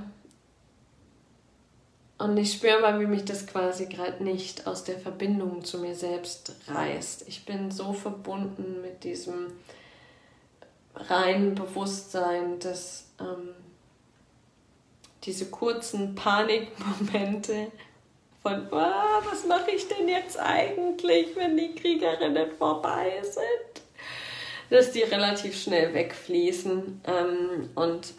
und 2.20 2.38
ich 2.38 2.54
spüre 2.54 2.80
mal, 2.80 3.00
wie 3.00 3.08
mich 3.08 3.26
das 3.26 3.48
quasi 3.48 3.88
gerade 3.88 4.24
nicht 4.24 4.68
aus 4.68 4.84
der 4.84 5.00
Verbindung 5.00 5.66
zu 5.66 5.80
mir 5.80 5.96
selbst 5.96 6.56
reißt. 6.68 7.28
Ich 7.28 7.46
bin 7.46 7.72
so 7.72 7.94
verbunden 7.94 8.82
mit 8.84 9.04
diesem 9.04 9.54
reinen 10.94 11.56
Bewusstsein, 11.56 12.60
dass 12.60 13.06
ähm, 13.20 13.56
diese 15.28 15.52
kurzen 15.52 16.16
Panikmomente 16.16 17.72
von, 18.42 18.68
oh, 18.72 19.30
was 19.30 19.46
mache 19.46 19.72
ich 19.72 19.88
denn 19.88 20.08
jetzt 20.08 20.40
eigentlich, 20.40 21.36
wenn 21.36 21.56
die 21.56 21.76
Kriegerinnen 21.76 22.52
vorbei 22.58 23.22
sind? 23.22 23.84
dass 24.70 24.92
die 24.92 25.02
relativ 25.02 25.62
schnell 25.62 25.94
wegfließen 25.94 27.02
ähm, 27.06 27.70
und 27.76 28.14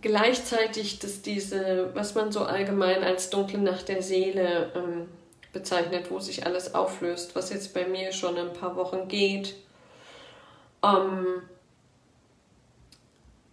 gleichzeitig, 0.00 0.98
dass 0.98 1.22
diese, 1.22 1.90
was 1.94 2.14
man 2.14 2.32
so 2.32 2.44
allgemein 2.44 3.04
als 3.04 3.30
dunkle 3.30 3.58
Nacht 3.58 3.88
der 3.88 4.02
Seele 4.02 4.72
ähm, 4.74 5.08
bezeichnet, 5.52 6.10
wo 6.10 6.18
sich 6.18 6.46
alles 6.46 6.74
auflöst, 6.74 7.36
was 7.36 7.50
jetzt 7.50 7.74
bei 7.74 7.86
mir 7.86 8.12
schon 8.12 8.38
ein 8.38 8.54
paar 8.54 8.74
Wochen 8.76 9.08
geht, 9.08 9.54
ähm, 10.82 11.42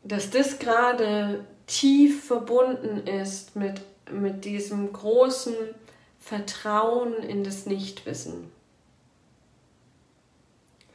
dass 0.04 0.30
das 0.30 0.60
gerade 0.60 1.46
tief 1.68 2.26
verbunden 2.26 3.06
ist 3.08 3.56
mit, 3.56 3.82
mit 4.12 4.46
diesem 4.46 4.92
großen 4.92 5.56
Vertrauen 6.20 7.14
in 7.24 7.44
das 7.44 7.66
Nichtwissen 7.66 8.52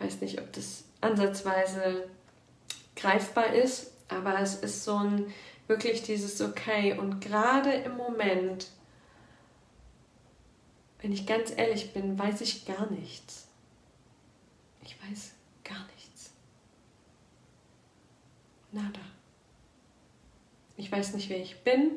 weiß 0.05 0.21
nicht, 0.21 0.41
ob 0.41 0.53
das 0.53 0.85
ansatzweise 1.01 2.09
greifbar 2.97 3.53
ist, 3.55 3.93
aber 4.09 4.39
es 4.41 4.57
ist 4.57 4.85
so 4.85 4.97
ein 4.97 5.33
wirklich 5.67 6.03
dieses 6.03 6.41
Okay. 6.41 6.97
Und 6.99 7.21
gerade 7.21 7.73
im 7.73 7.97
Moment, 7.97 8.69
wenn 11.01 11.13
ich 11.13 11.27
ganz 11.27 11.53
ehrlich 11.57 11.93
bin, 11.93 12.19
weiß 12.19 12.41
ich 12.43 12.67
gar 12.67 12.91
nichts. 12.91 13.47
Ich 14.85 14.97
weiß 15.03 15.33
gar 15.65 15.85
nichts. 15.97 16.31
Nada. 18.75 19.01
Ich 20.77 20.91
weiß 20.91 21.15
nicht, 21.15 21.29
wer 21.29 21.41
ich 21.41 21.63
bin. 21.63 21.93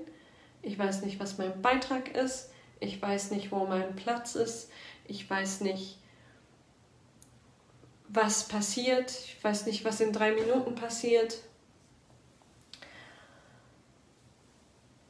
Ich 0.61 0.77
weiß 0.77 1.01
nicht, 1.01 1.19
was 1.19 1.39
mein 1.39 1.59
Beitrag 1.63 2.15
ist. 2.15 2.51
Ich 2.79 3.01
weiß 3.01 3.31
nicht, 3.31 3.51
wo 3.51 3.65
mein 3.65 3.95
Platz 3.95 4.35
ist. 4.35 4.69
Ich 5.05 5.27
weiß 5.27 5.61
nicht, 5.61 5.97
was 8.09 8.47
passiert. 8.47 9.09
Ich 9.09 9.43
weiß 9.43 9.65
nicht, 9.65 9.85
was 9.85 9.99
in 10.01 10.13
drei 10.13 10.33
Minuten 10.33 10.75
passiert. 10.75 11.39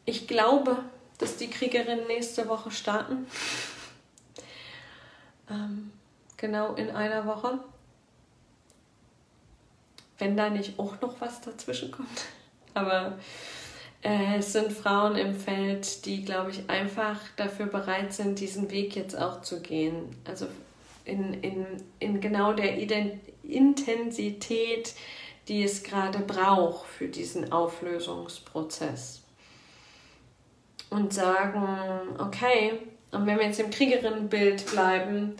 Ich 0.05 0.25
glaube, 0.25 0.85
dass 1.17 1.35
die 1.35 1.49
Kriegerinnen 1.49 2.07
nächste 2.07 2.47
Woche 2.47 2.71
starten. 2.71 3.27
Ähm, 5.49 5.91
genau 6.37 6.75
in 6.75 6.91
einer 6.91 7.25
Woche. 7.25 7.59
Wenn 10.17 10.35
da 10.35 10.49
nicht 10.49 10.79
auch 10.79 10.99
noch 11.01 11.19
was 11.19 11.41
dazwischen 11.41 11.91
kommt. 11.91 12.25
Aber 12.73 13.17
äh, 14.01 14.37
es 14.37 14.53
sind 14.53 14.71
Frauen 14.71 15.15
im 15.15 15.35
Feld, 15.35 16.05
die, 16.05 16.23
glaube 16.23 16.51
ich, 16.51 16.69
einfach 16.69 17.19
dafür 17.35 17.67
bereit 17.67 18.13
sind, 18.13 18.39
diesen 18.39 18.71
Weg 18.71 18.95
jetzt 18.95 19.17
auch 19.17 19.41
zu 19.41 19.61
gehen. 19.61 20.15
Also 20.25 20.47
in, 21.05 21.33
in, 21.41 21.65
in 21.99 22.21
genau 22.21 22.53
der 22.53 22.77
Ident 22.79 23.19
Intensität, 23.43 24.93
die 25.47 25.63
es 25.63 25.83
gerade 25.83 26.19
braucht 26.19 26.85
für 26.87 27.07
diesen 27.07 27.51
Auflösungsprozess. 27.53 29.23
Und 30.89 31.13
sagen, 31.13 32.15
okay, 32.17 32.73
und 33.11 33.25
wenn 33.25 33.37
wir 33.39 33.45
jetzt 33.45 33.59
im 33.59 33.69
Kriegerinnenbild 33.69 34.65
bleiben, 34.65 35.35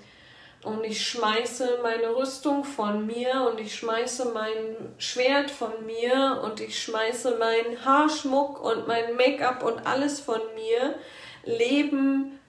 und 0.63 0.83
ich 0.83 1.05
schmeiße 1.07 1.79
meine 1.83 2.15
Rüstung 2.15 2.63
von 2.63 3.05
mir 3.05 3.49
und 3.49 3.59
ich 3.59 3.75
schmeiße 3.75 4.31
mein 4.33 4.93
Schwert 4.97 5.51
von 5.51 5.85
mir 5.85 6.41
und 6.43 6.59
ich 6.59 6.81
schmeiße 6.81 7.37
meinen 7.37 7.85
Haarschmuck 7.85 8.61
und 8.61 8.87
mein 8.87 9.15
Make-up 9.15 9.63
und 9.63 9.85
alles 9.85 10.19
von 10.19 10.41
mir. 10.55 10.95
Leben, 11.43 12.39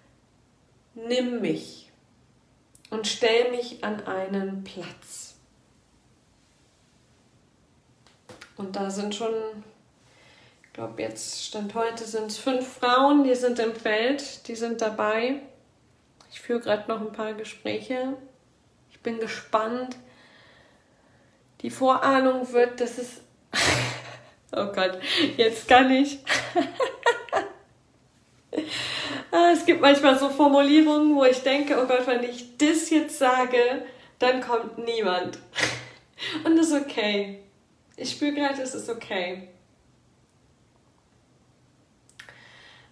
nimm 0.95 1.41
mich 1.41 1.91
und 2.91 3.07
stell 3.07 3.51
mich 3.51 3.85
an 3.85 4.07
einen 4.07 4.65
Platz. 4.65 5.37
Und 8.57 8.75
da 8.75 8.91
sind 8.91 9.15
schon, 9.15 9.33
ich 10.65 10.73
glaube 10.73 11.01
jetzt 11.03 11.45
Stand 11.45 11.75
heute 11.75 12.05
sind 12.05 12.27
es 12.27 12.39
fünf 12.39 12.67
Frauen, 12.67 13.23
die 13.23 13.35
sind 13.35 13.59
im 13.61 13.75
Feld, 13.75 14.49
die 14.49 14.57
sind 14.57 14.81
dabei. 14.81 15.43
Ich 16.31 16.41
führe 16.41 16.61
gerade 16.61 16.89
noch 16.89 17.01
ein 17.01 17.13
paar 17.13 17.35
Gespräche. 17.35 18.17
Ich 18.91 19.01
bin 19.01 19.19
gespannt. 19.19 19.97
Die 21.63 21.71
Vorahnung 21.71 22.53
wird, 22.53 22.81
dass 22.81 22.99
es... 22.99 23.21
oh 24.53 24.67
Gott, 24.67 24.99
jetzt 25.37 25.69
kann 25.69 25.91
ich. 25.91 26.19
Ah, 29.31 29.51
es 29.53 29.67
gibt 29.67 29.83
manchmal 29.83 30.19
so 30.19 30.31
Formulierungen, 30.31 31.15
wo 31.15 31.25
ich 31.25 31.43
denke, 31.43 31.81
oh 31.81 31.87
Gott, 31.87 32.07
wenn 32.07 32.25
ich 32.25 32.57
das 32.57 32.89
jetzt 32.89 33.19
sage, 33.19 33.85
dann 34.19 34.41
kommt 34.41 34.79
niemand. 34.79 35.39
Und 36.45 36.57
das 36.57 36.69
ist 36.69 36.83
okay. 36.83 37.41
Ich 37.97 38.13
spüre 38.13 38.33
gerade, 38.33 38.63
es 38.63 38.75
ist 38.75 38.89
okay. 38.89 39.49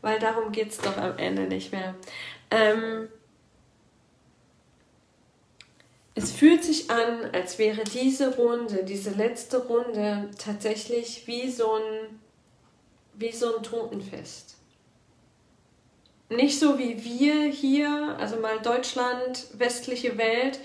Weil 0.03 0.19
darum 0.19 0.53
geht 0.53 0.71
es 0.71 0.79
doch 0.79 0.97
am 0.99 1.17
Ende 1.19 1.43
nicht 1.43 1.73
mehr. 1.73 1.95
Ähm, 2.51 3.09
es 6.17 6.33
fühlt 6.33 6.65
sich 6.65 6.91
an, 6.91 7.31
als 7.33 7.59
wäre 7.59 7.85
diese 7.85 8.37
Runde, 8.37 8.83
diese 8.83 9.11
letzte 9.11 9.59
Runde 9.67 10.29
tatsächlich 10.37 11.27
wie 11.27 11.49
so 11.51 11.75
ein, 11.75 12.21
wie 13.15 13.33
so 13.33 13.57
ein 13.57 13.63
Totenfest 13.63 14.57
nicht 16.29 16.59
so 16.59 16.79
wie 16.79 17.05
wir 17.05 17.51
hier, 17.51 18.17
also 18.19 18.37
mal 18.37 18.59
Deutschland, 18.61 19.47
westliche 19.55 20.19
Welt, 20.19 20.59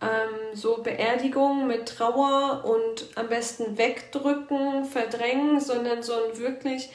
ähm, 0.00 0.54
so 0.54 0.82
Beerdigung 0.82 1.66
mit 1.66 1.88
Trauer 1.88 2.64
und 2.64 3.06
am 3.16 3.28
besten 3.28 3.78
wegdrücken, 3.78 4.84
verdrängen, 4.84 5.60
sondern 5.60 6.02
so 6.02 6.14
ein 6.14 6.38
wirklich, 6.38 6.90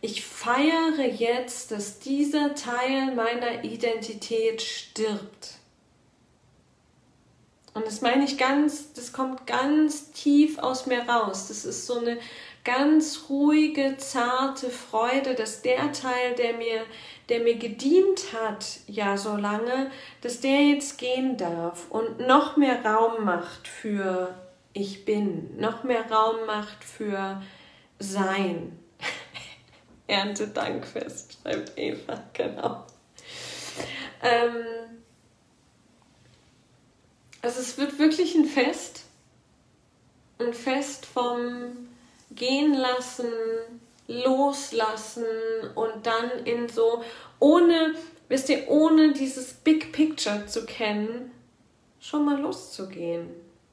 ich 0.00 0.24
feiere 0.24 1.06
jetzt, 1.06 1.70
dass 1.70 1.98
dieser 1.98 2.54
Teil 2.54 3.14
meiner 3.14 3.64
Identität 3.64 4.62
stirbt. 4.62 5.58
Und 7.74 7.86
das 7.86 8.00
meine 8.02 8.24
ich 8.24 8.36
ganz, 8.36 8.92
das 8.92 9.12
kommt 9.12 9.46
ganz 9.46 10.12
tief 10.12 10.58
aus 10.58 10.86
mir 10.86 11.08
raus. 11.08 11.48
Das 11.48 11.64
ist 11.64 11.86
so 11.86 11.98
eine 11.98 12.18
ganz 12.64 13.26
ruhige, 13.28 13.96
zarte 13.96 14.68
Freude, 14.68 15.34
dass 15.34 15.62
der 15.62 15.92
Teil, 15.92 16.34
der 16.36 16.54
mir 16.54 16.84
der 17.28 17.40
mir 17.40 17.56
gedient 17.56 18.34
hat, 18.34 18.80
ja 18.86 19.16
so 19.16 19.36
lange, 19.36 19.90
dass 20.20 20.40
der 20.40 20.60
jetzt 20.60 20.98
gehen 20.98 21.36
darf 21.36 21.90
und 21.90 22.20
noch 22.26 22.56
mehr 22.56 22.84
Raum 22.84 23.24
macht 23.24 23.68
für 23.68 24.34
ich 24.74 25.04
bin, 25.04 25.56
noch 25.58 25.82
mehr 25.82 26.10
Raum 26.10 26.46
macht 26.46 26.84
für 26.84 27.42
sein. 27.98 28.78
Erntedankfest, 30.06 31.38
schreibt 31.42 31.78
Eva, 31.78 32.22
genau. 32.32 32.84
Ähm, 34.22 34.81
also 37.42 37.60
es 37.60 37.76
wird 37.76 37.98
wirklich 37.98 38.34
ein 38.34 38.46
Fest. 38.46 39.02
Ein 40.38 40.54
Fest 40.54 41.04
vom 41.06 41.88
Gehen 42.30 42.74
lassen, 42.74 43.30
loslassen 44.08 45.24
und 45.74 46.06
dann 46.06 46.30
in 46.44 46.68
so, 46.68 47.04
ohne, 47.38 47.94
wisst 48.28 48.48
ihr, 48.48 48.68
ohne 48.68 49.12
dieses 49.12 49.52
Big 49.52 49.92
Picture 49.92 50.46
zu 50.46 50.64
kennen, 50.64 51.30
schon 52.00 52.24
mal 52.24 52.40
loszugehen. 52.40 53.28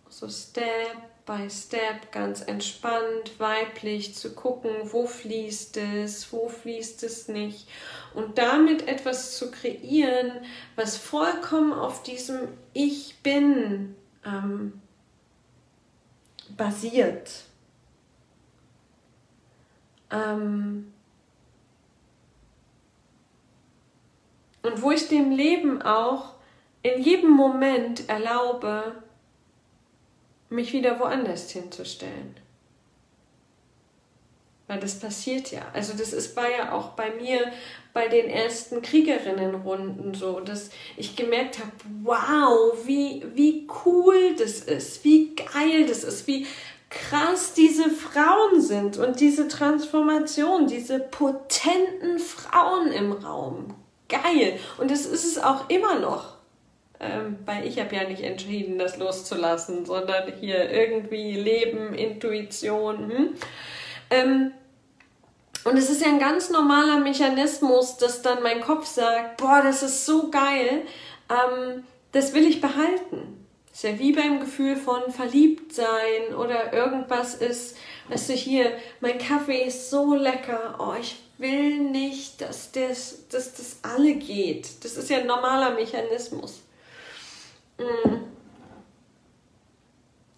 So 0.10 0.28
Step 0.28 1.09
by 1.30 1.48
Step, 1.48 2.12
ganz 2.12 2.42
entspannt, 2.42 3.40
weiblich 3.40 4.16
zu 4.16 4.34
gucken, 4.34 4.72
wo 4.86 5.06
fließt 5.06 5.78
es, 5.78 6.34
wo 6.34 6.50
fließt 6.50 7.04
es 7.04 7.28
nicht. 7.28 7.68
Und 8.16 8.40
damit 8.40 8.88
etwas 8.88 9.38
zu 9.38 9.52
kreieren, 9.52 10.32
was 10.76 10.98
vollkommen 10.98 11.72
auf 11.72 12.02
diesem 12.02 12.48
Ich 12.74 13.18
bin 13.22 13.96
ähm, 14.26 14.82
basiert. 16.58 17.44
Ähm, 20.10 20.92
und 24.64 24.82
wo 24.82 24.90
ich 24.90 25.08
dem 25.10 25.30
Leben 25.30 25.84
auch 25.84 26.34
in 26.82 27.04
jedem 27.04 27.30
Moment 27.30 28.10
erlaube, 28.10 29.04
mich 30.50 30.74
wieder 30.74 31.00
woanders 31.00 31.52
hinzustellen. 31.52 32.36
Weil 34.68 34.80
das 34.80 35.00
passiert 35.00 35.52
ja. 35.52 35.64
Also 35.74 35.94
das 35.98 36.14
ist, 36.14 36.36
war 36.36 36.50
ja 36.50 36.74
auch 36.74 36.90
bei 36.90 37.10
mir 37.10 37.52
bei 37.92 38.08
den 38.08 38.30
ersten 38.30 38.84
Kriegerinnenrunden 38.84 40.14
so, 40.14 40.40
dass 40.42 40.70
ich 40.96 41.16
gemerkt 41.16 41.58
habe, 41.58 41.72
wow, 42.04 42.78
wie, 42.86 43.26
wie 43.34 43.68
cool 43.84 44.36
das 44.38 44.60
ist, 44.60 45.04
wie 45.04 45.34
geil 45.34 45.88
das 45.88 46.04
ist, 46.04 46.28
wie 46.28 46.46
krass 46.90 47.54
diese 47.54 47.90
Frauen 47.90 48.62
sind 48.62 48.98
und 48.98 49.20
diese 49.20 49.48
Transformation, 49.48 50.68
diese 50.68 51.00
potenten 51.00 52.20
Frauen 52.20 52.92
im 52.92 53.12
Raum. 53.12 53.74
Geil. 54.08 54.60
Und 54.78 54.92
das 54.92 55.06
ist 55.06 55.26
es 55.26 55.38
auch 55.38 55.70
immer 55.70 56.00
noch. 56.00 56.39
Ähm, 57.02 57.40
weil 57.46 57.66
ich 57.66 57.80
habe 57.80 57.96
ja 57.96 58.04
nicht 58.04 58.24
entschieden, 58.24 58.78
das 58.78 58.98
loszulassen, 58.98 59.86
sondern 59.86 60.34
hier 60.40 60.70
irgendwie 60.70 61.34
Leben, 61.34 61.94
Intuition. 61.94 63.10
Hm? 63.10 63.30
Ähm, 64.10 64.52
und 65.64 65.78
es 65.78 65.90
ist 65.90 66.02
ja 66.02 66.08
ein 66.08 66.20
ganz 66.20 66.50
normaler 66.50 67.00
Mechanismus, 67.00 67.98
dass 67.98 68.22
dann 68.22 68.44
mein 68.44 68.62
Kopf 68.62 68.86
sagt, 68.86 69.38
boah, 69.38 69.62
das 69.64 69.84
ist 69.84 70.06
so 70.06 70.30
geil, 70.30 70.84
ähm, 71.30 71.84
das 72.12 72.34
will 72.34 72.46
ich 72.46 72.62
behalten. 72.62 73.46
ist 73.72 73.84
ja 73.84 74.00
wie 74.00 74.14
beim 74.14 74.40
Gefühl 74.40 74.76
von 74.76 75.12
verliebt 75.12 75.74
sein 75.74 76.34
oder 76.38 76.74
irgendwas 76.74 77.36
ist, 77.36 77.78
weißt 78.10 78.30
du, 78.30 78.34
hier, 78.34 78.72
mein 79.00 79.20
Kaffee 79.20 79.64
ist 79.64 79.90
so 79.90 80.16
lecker, 80.16 80.76
oh, 80.80 81.00
ich 81.00 81.18
will 81.38 81.80
nicht, 81.80 82.42
dass 82.42 82.72
das, 82.72 83.28
dass 83.30 83.54
das 83.54 83.80
alle 83.84 84.16
geht. 84.16 84.84
Das 84.84 84.98
ist 84.98 85.10
ja 85.10 85.20
ein 85.20 85.28
normaler 85.28 85.72
Mechanismus. 85.72 86.62
Mm. 87.80 88.30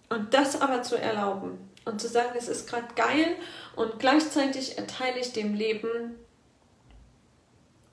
Und 0.08 0.34
das 0.34 0.60
aber 0.60 0.82
zu 0.82 0.98
erlauben 0.98 1.58
und 1.84 2.00
zu 2.00 2.08
sagen, 2.08 2.34
es 2.36 2.48
ist 2.48 2.68
gerade 2.68 2.94
geil 2.94 3.36
und 3.76 3.98
gleichzeitig 3.98 4.78
erteile 4.78 5.18
ich 5.18 5.32
dem 5.32 5.54
Leben 5.54 6.16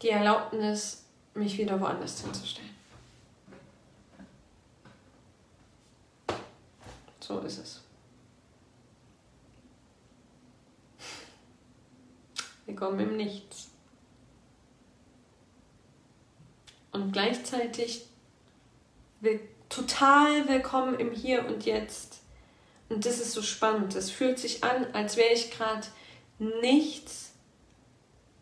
die 0.02 0.10
Erlaubnis, 0.10 1.06
mich 1.34 1.58
wieder 1.58 1.80
woanders 1.80 2.22
hinzustellen. 2.22 2.70
So 7.20 7.40
ist 7.40 7.60
es. 7.60 7.82
Wir 12.66 12.76
kommen 12.76 13.00
im 13.00 13.18
Nichts. 13.18 13.70
Und 16.92 17.12
gleichzeitig 17.12 18.09
will, 19.22 19.40
total 19.68 20.48
willkommen 20.48 21.00
im 21.00 21.12
Hier 21.12 21.46
und 21.46 21.66
Jetzt. 21.66 22.22
Und 22.90 23.06
das 23.06 23.20
ist 23.20 23.34
so 23.34 23.42
spannend. 23.42 23.96
Es 23.96 24.10
fühlt 24.10 24.40
sich 24.40 24.64
an, 24.64 24.88
als 24.94 25.18
wäre 25.18 25.34
ich 25.34 25.52
gerade 25.52 25.86
nichts, 26.40 27.34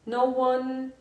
no 0.05 0.23
one, 0.23 0.91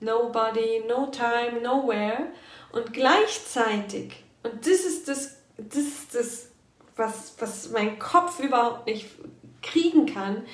nobody, 0.00 0.84
no 0.88 1.06
time, 1.06 1.60
nowhere. 1.60 2.28
Und 2.72 2.92
gleichzeitig, 2.92 4.24
und 4.42 4.64
das 4.64 4.80
ist 4.80 5.08
das, 5.08 5.36
das 5.56 5.82
ist 5.82 6.14
das, 6.14 6.48
was, 6.96 7.34
was 7.38 7.70
mein 7.70 7.98
Kopf 7.98 8.40
überhaupt 8.40 8.86
nicht 8.86 9.06
kriegen 9.62 10.06
kann, 10.06 10.46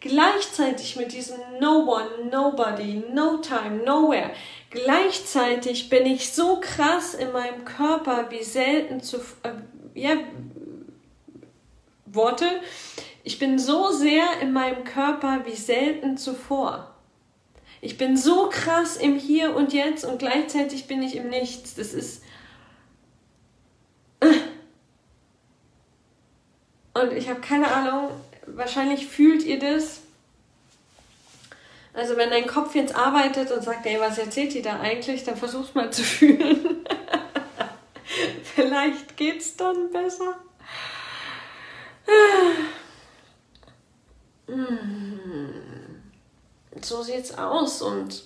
gleichzeitig 0.00 0.96
mit 0.96 1.12
diesem 1.12 1.36
No 1.60 1.84
One, 1.86 2.30
Nobody, 2.30 3.02
No 3.12 3.38
Time, 3.38 3.82
Nowhere, 3.84 4.30
gleichzeitig 4.76 5.88
bin 5.88 6.06
ich 6.06 6.32
so 6.32 6.60
krass 6.60 7.14
in 7.14 7.32
meinem 7.32 7.64
Körper 7.64 8.30
wie 8.30 8.44
selten 8.44 9.02
zu, 9.02 9.16
äh, 9.42 9.52
ja, 9.94 10.12
Worte. 12.04 12.46
Ich 13.24 13.38
bin 13.38 13.58
so 13.58 13.90
sehr 13.90 14.40
in 14.40 14.52
meinem 14.52 14.84
Körper 14.84 15.44
wie 15.44 15.56
selten 15.56 16.16
zuvor. 16.16 16.94
Ich 17.80 17.98
bin 17.98 18.16
so 18.16 18.48
krass 18.50 18.96
im 18.96 19.16
Hier 19.16 19.56
und 19.56 19.72
Jetzt 19.72 20.04
und 20.04 20.18
gleichzeitig 20.18 20.86
bin 20.86 21.02
ich 21.02 21.16
im 21.16 21.28
Nichts. 21.28 21.74
Das 21.74 21.92
ist. 21.92 22.22
Und 26.94 27.12
ich 27.12 27.28
habe 27.28 27.40
keine 27.40 27.68
Ahnung, 27.68 28.10
wahrscheinlich 28.46 29.06
fühlt 29.06 29.42
ihr 29.42 29.58
das. 29.58 30.02
Also 31.96 32.18
wenn 32.18 32.28
dein 32.28 32.46
Kopf 32.46 32.74
jetzt 32.74 32.94
arbeitet 32.94 33.50
und 33.50 33.64
sagt, 33.64 33.86
ey, 33.86 33.98
was 33.98 34.18
erzählt 34.18 34.52
die 34.52 34.60
da 34.60 34.78
eigentlich, 34.80 35.24
dann 35.24 35.34
versuch's 35.34 35.74
mal 35.74 35.90
zu 35.90 36.02
fühlen. 36.04 36.86
Vielleicht 38.44 39.16
geht's 39.16 39.56
dann 39.56 39.90
besser. 39.90 40.36
So 46.82 47.02
sieht's 47.02 47.32
aus 47.36 47.80
und 47.80 48.24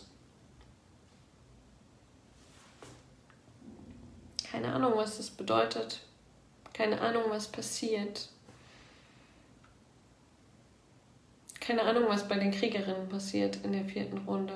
keine 4.50 4.72
Ahnung, 4.72 4.94
was 4.96 5.18
das 5.18 5.30
bedeutet. 5.30 6.00
Keine 6.72 7.00
Ahnung, 7.00 7.22
was 7.28 7.46
passiert. 7.46 8.30
Keine 11.70 11.84
Ahnung, 11.84 12.08
was 12.08 12.26
bei 12.26 12.36
den 12.36 12.50
Kriegerinnen 12.50 13.08
passiert 13.08 13.60
in 13.62 13.70
der 13.70 13.84
vierten 13.84 14.18
Runde. 14.26 14.54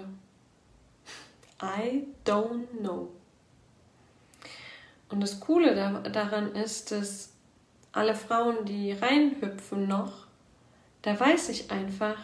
I 1.63 2.09
don't 2.27 2.67
know. 2.81 3.09
Und 5.09 5.21
das 5.21 5.39
Coole 5.39 5.77
daran 6.13 6.57
ist, 6.57 6.91
dass 6.91 7.31
alle 7.93 8.17
Frauen, 8.17 8.65
die 8.65 8.91
reinhüpfen 8.91 9.87
noch, 9.87 10.27
da 11.03 11.21
weiß 11.21 11.51
ich 11.51 11.71
einfach, 11.71 12.17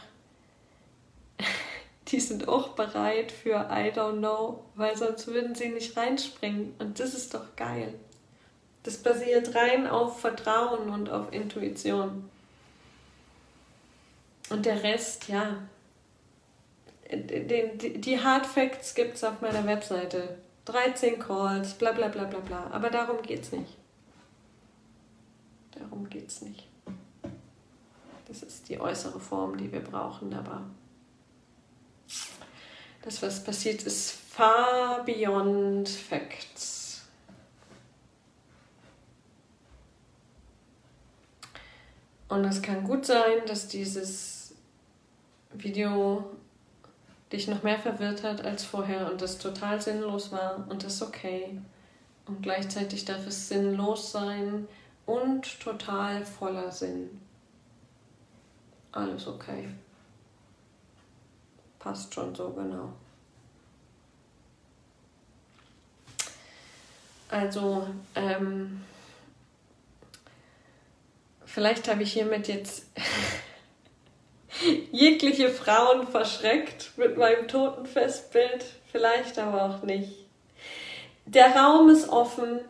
die 2.09 2.18
sind 2.18 2.48
auch 2.48 2.70
bereit 2.70 3.31
für 3.31 3.68
I 3.70 3.92
don't 3.94 4.18
know, 4.18 4.64
weil 4.74 4.96
sonst 4.96 5.29
würden 5.29 5.55
sie 5.55 5.68
nicht 5.68 5.96
reinspringen. 5.96 6.74
Und 6.81 6.98
das 6.98 7.14
ist 7.14 7.33
doch 7.33 7.55
geil. 7.55 7.94
Das 8.83 8.96
basiert 8.96 9.55
rein 9.55 9.87
auf 9.87 10.18
Vertrauen 10.18 10.90
und 10.90 11.11
auf 11.11 11.33
Intuition. 11.33 12.29
Und 14.50 14.66
der 14.66 14.82
Rest, 14.82 15.28
ja. 15.28 15.56
Den, 17.10 18.00
die 18.00 18.22
Hard 18.22 18.46
Facts 18.46 18.94
gibt 18.94 19.16
es 19.16 19.24
auf 19.24 19.40
meiner 19.40 19.66
Webseite. 19.66 20.38
13 20.66 21.18
Calls, 21.18 21.74
bla 21.74 21.92
bla 21.92 22.08
bla 22.08 22.24
bla 22.24 22.40
bla. 22.40 22.66
Aber 22.70 22.90
darum 22.90 23.22
geht's 23.22 23.52
nicht. 23.52 23.76
Darum 25.72 26.08
geht's 26.08 26.42
nicht. 26.42 26.68
Das 28.28 28.42
ist 28.42 28.68
die 28.68 28.78
äußere 28.78 29.18
Form, 29.18 29.56
die 29.56 29.72
wir 29.72 29.80
brauchen, 29.80 30.32
aber 30.34 30.62
das, 33.02 33.22
was 33.22 33.42
passiert, 33.42 33.82
ist 33.82 34.12
far 34.12 35.04
beyond 35.04 35.88
facts. 35.88 37.02
Und 42.28 42.44
es 42.44 42.62
kann 42.62 42.84
gut 42.84 43.04
sein, 43.04 43.44
dass 43.46 43.66
dieses 43.66 44.29
Video 45.52 46.24
dich 47.32 47.48
noch 47.48 47.62
mehr 47.62 47.78
verwirrt 47.78 48.22
hat 48.22 48.44
als 48.44 48.64
vorher 48.64 49.10
und 49.10 49.20
das 49.22 49.38
total 49.38 49.80
sinnlos 49.80 50.32
war 50.32 50.66
und 50.68 50.84
das 50.84 50.94
ist 50.94 51.02
okay. 51.02 51.60
Und 52.26 52.42
gleichzeitig 52.42 53.04
darf 53.04 53.26
es 53.26 53.48
sinnlos 53.48 54.12
sein 54.12 54.68
und 55.06 55.60
total 55.60 56.24
voller 56.24 56.70
Sinn. 56.70 57.20
Alles 58.92 59.26
okay. 59.26 59.68
Passt 61.78 62.12
schon 62.14 62.34
so 62.34 62.50
genau. 62.50 62.92
Also, 67.28 67.86
ähm, 68.16 68.82
vielleicht 71.44 71.88
habe 71.88 72.02
ich 72.02 72.12
hiermit 72.12 72.48
jetzt 72.48 72.86
jegliche 74.92 75.50
Frauen 75.50 76.06
verschreckt 76.06 76.92
mit 76.96 77.16
meinem 77.16 77.48
Totenfestbild, 77.48 78.64
vielleicht 78.90 79.38
aber 79.38 79.64
auch 79.64 79.82
nicht. 79.82 80.12
Der 81.26 81.54
Raum 81.54 81.90
ist 81.90 82.08
offen 82.08 82.60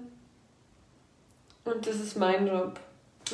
und 1.64 1.86
das 1.86 1.96
ist 1.96 2.16
mein 2.16 2.46
Job. 2.46 2.78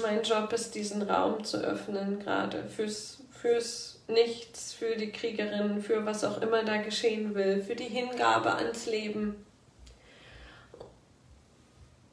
Mein 0.03 0.23
Job 0.23 0.53
ist, 0.53 0.75
diesen 0.75 1.03
Raum 1.03 1.43
zu 1.43 1.59
öffnen, 1.59 2.19
gerade 2.21 2.65
fürs, 2.69 3.19
fürs 3.31 4.01
Nichts, 4.09 4.73
für 4.73 4.95
die 4.95 5.11
Kriegerin, 5.11 5.81
für 5.83 6.05
was 6.05 6.23
auch 6.23 6.41
immer 6.43 6.63
da 6.63 6.77
geschehen 6.77 7.35
will, 7.35 7.63
für 7.63 7.75
die 7.75 7.85
Hingabe 7.85 8.55
ans 8.55 8.87
Leben. 8.87 9.45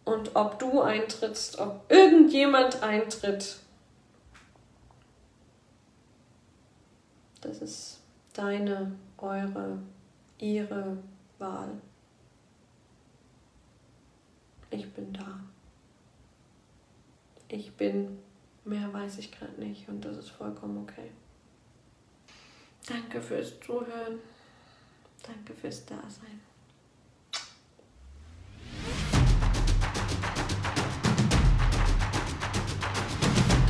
Und 0.05 0.35
ob 0.35 0.59
du 0.59 0.81
eintrittst, 0.81 1.59
ob 1.59 1.85
irgendjemand 1.89 2.81
eintritt, 2.81 3.57
das 7.43 7.61
ist 7.61 7.99
deine, 8.33 8.95
eure, 9.17 9.77
ihre 10.39 10.97
Wahl. 11.39 11.81
Ich 14.71 14.91
bin 14.93 15.13
da. 15.13 15.39
Ich 17.49 17.71
bin, 17.73 18.17
mehr 18.65 18.91
weiß 18.91 19.19
ich 19.19 19.31
gerade 19.31 19.59
nicht 19.61 19.87
und 19.89 20.03
das 20.03 20.17
ist 20.17 20.29
vollkommen 20.29 20.77
okay. 20.77 21.11
Danke 22.87 23.21
fürs 23.21 23.59
Zuhören. 23.59 24.19
Danke 25.21 25.53
fürs 25.53 25.85
Dasein. 25.85 26.41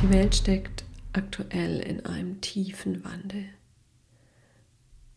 Die 0.02 0.10
Welt 0.10 0.34
steckt 0.34 0.84
aktuell 1.12 1.80
in 1.80 2.04
einem 2.04 2.40
tiefen 2.40 3.04
Wandel. 3.04 3.46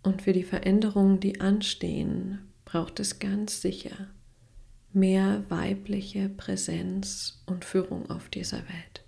Und 0.08 0.22
für 0.22 0.32
die 0.32 0.44
Veränderungen, 0.44 1.20
die 1.20 1.42
anstehen, 1.42 2.40
braucht 2.64 3.02
es 3.02 3.20
ganz 3.20 3.62
sicher 3.62 4.08
mehr 4.94 5.44
weibliche 5.50 6.30
Präsenz 6.30 7.44
und 7.46 7.66
Führung 7.66 8.10
auf 8.10 8.30
dieser 8.30 8.60
Welt. 8.60 9.04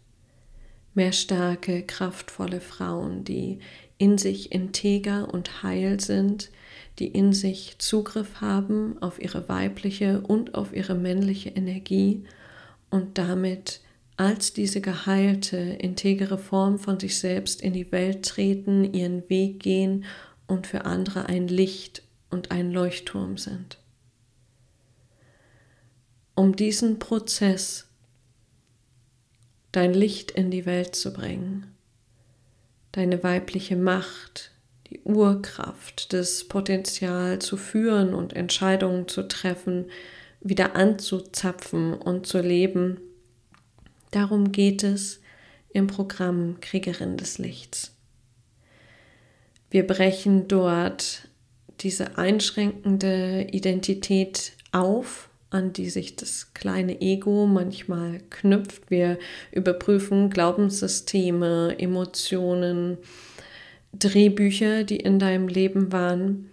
Mehr 0.93 1.13
starke, 1.13 1.83
kraftvolle 1.83 2.59
Frauen, 2.59 3.23
die 3.23 3.59
in 3.97 4.17
sich 4.17 4.51
integer 4.51 5.33
und 5.33 5.63
heil 5.63 6.01
sind, 6.01 6.51
die 6.99 7.07
in 7.07 7.31
sich 7.31 7.77
Zugriff 7.79 8.41
haben 8.41 9.01
auf 9.01 9.21
ihre 9.21 9.47
weibliche 9.47 10.19
und 10.19 10.53
auf 10.53 10.75
ihre 10.75 10.95
männliche 10.95 11.51
Energie 11.51 12.25
und 12.89 13.17
damit 13.17 13.79
als 14.17 14.51
diese 14.51 14.81
geheilte, 14.81 15.55
integere 15.55 16.37
Form 16.37 16.77
von 16.77 16.99
sich 16.99 17.17
selbst 17.19 17.61
in 17.61 17.71
die 17.71 17.89
Welt 17.93 18.25
treten, 18.25 18.83
ihren 18.93 19.29
Weg 19.29 19.61
gehen 19.61 20.03
und 20.49 20.67
für 20.67 20.85
andere 20.85 21.27
ein 21.27 21.47
Licht 21.47 22.03
und 22.29 22.51
ein 22.51 22.71
Leuchtturm 22.71 23.37
sind. 23.37 23.77
Um 26.35 26.55
diesen 26.55 26.99
Prozess, 26.99 27.87
dein 29.71 29.93
Licht 29.93 30.31
in 30.31 30.51
die 30.51 30.65
Welt 30.65 30.95
zu 30.95 31.13
bringen, 31.13 31.75
deine 32.91 33.23
weibliche 33.23 33.75
Macht, 33.75 34.51
die 34.89 35.01
Urkraft, 35.01 36.13
das 36.13 36.45
Potenzial 36.45 37.39
zu 37.39 37.57
führen 37.57 38.13
und 38.13 38.33
Entscheidungen 38.33 39.07
zu 39.07 39.27
treffen, 39.27 39.85
wieder 40.41 40.75
anzuzapfen 40.75 41.93
und 41.93 42.25
zu 42.25 42.39
leben. 42.39 42.99
Darum 44.11 44.51
geht 44.51 44.83
es 44.83 45.19
im 45.71 45.87
Programm 45.87 46.59
Kriegerin 46.61 47.17
des 47.17 47.37
Lichts. 47.37 47.98
Wir 49.69 49.85
brechen 49.85 50.47
dort 50.47 51.27
diese 51.81 52.17
einschränkende 52.17 53.47
Identität 53.51 54.53
auf, 54.71 55.29
an 55.51 55.73
die 55.73 55.89
sich 55.89 56.15
das 56.15 56.53
kleine 56.53 57.01
Ego 57.01 57.45
manchmal 57.47 58.21
knüpft. 58.29 58.89
Wir 58.89 59.17
überprüfen 59.51 60.29
Glaubenssysteme, 60.29 61.75
Emotionen, 61.79 62.97
Drehbücher, 63.93 64.83
die 64.83 64.97
in 64.97 65.17
deinem 65.17 65.47
Leben 65.47 65.91
waren, 65.91 66.49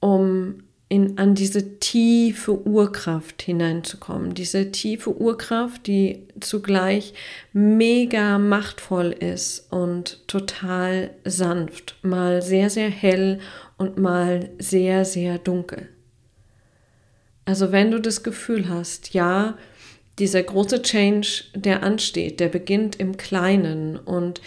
um 0.00 0.62
in, 0.90 1.18
an 1.18 1.36
diese 1.36 1.78
tiefe 1.78 2.66
Urkraft 2.66 3.42
hineinzukommen. 3.42 4.34
Diese 4.34 4.72
tiefe 4.72 5.16
Urkraft, 5.16 5.86
die 5.86 6.26
zugleich 6.40 7.14
mega 7.52 8.38
machtvoll 8.38 9.12
ist 9.12 9.72
und 9.72 10.26
total 10.26 11.10
sanft, 11.24 11.94
mal 12.02 12.42
sehr, 12.42 12.70
sehr 12.70 12.90
hell 12.90 13.38
und 13.78 13.98
mal 13.98 14.50
sehr, 14.58 15.04
sehr 15.04 15.38
dunkel. 15.38 15.88
Also 17.44 17.70
wenn 17.70 17.92
du 17.92 18.00
das 18.00 18.24
Gefühl 18.24 18.68
hast, 18.68 19.14
ja, 19.14 19.56
dieser 20.18 20.42
große 20.42 20.82
Change, 20.82 21.44
der 21.54 21.84
ansteht, 21.84 22.40
der 22.40 22.48
beginnt 22.48 22.96
im 22.96 23.16
Kleinen 23.16 23.96
und 23.96 24.40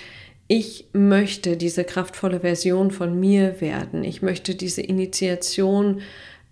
ich 0.50 0.90
möchte 0.92 1.56
diese 1.56 1.86
kraftvolle 1.86 2.42
Version 2.42 2.92
von 2.92 3.18
mir 3.18 3.62
werden. 3.62 4.04
Ich 4.04 4.22
möchte 4.22 4.56
diese 4.56 4.82
Initiation 4.82 6.02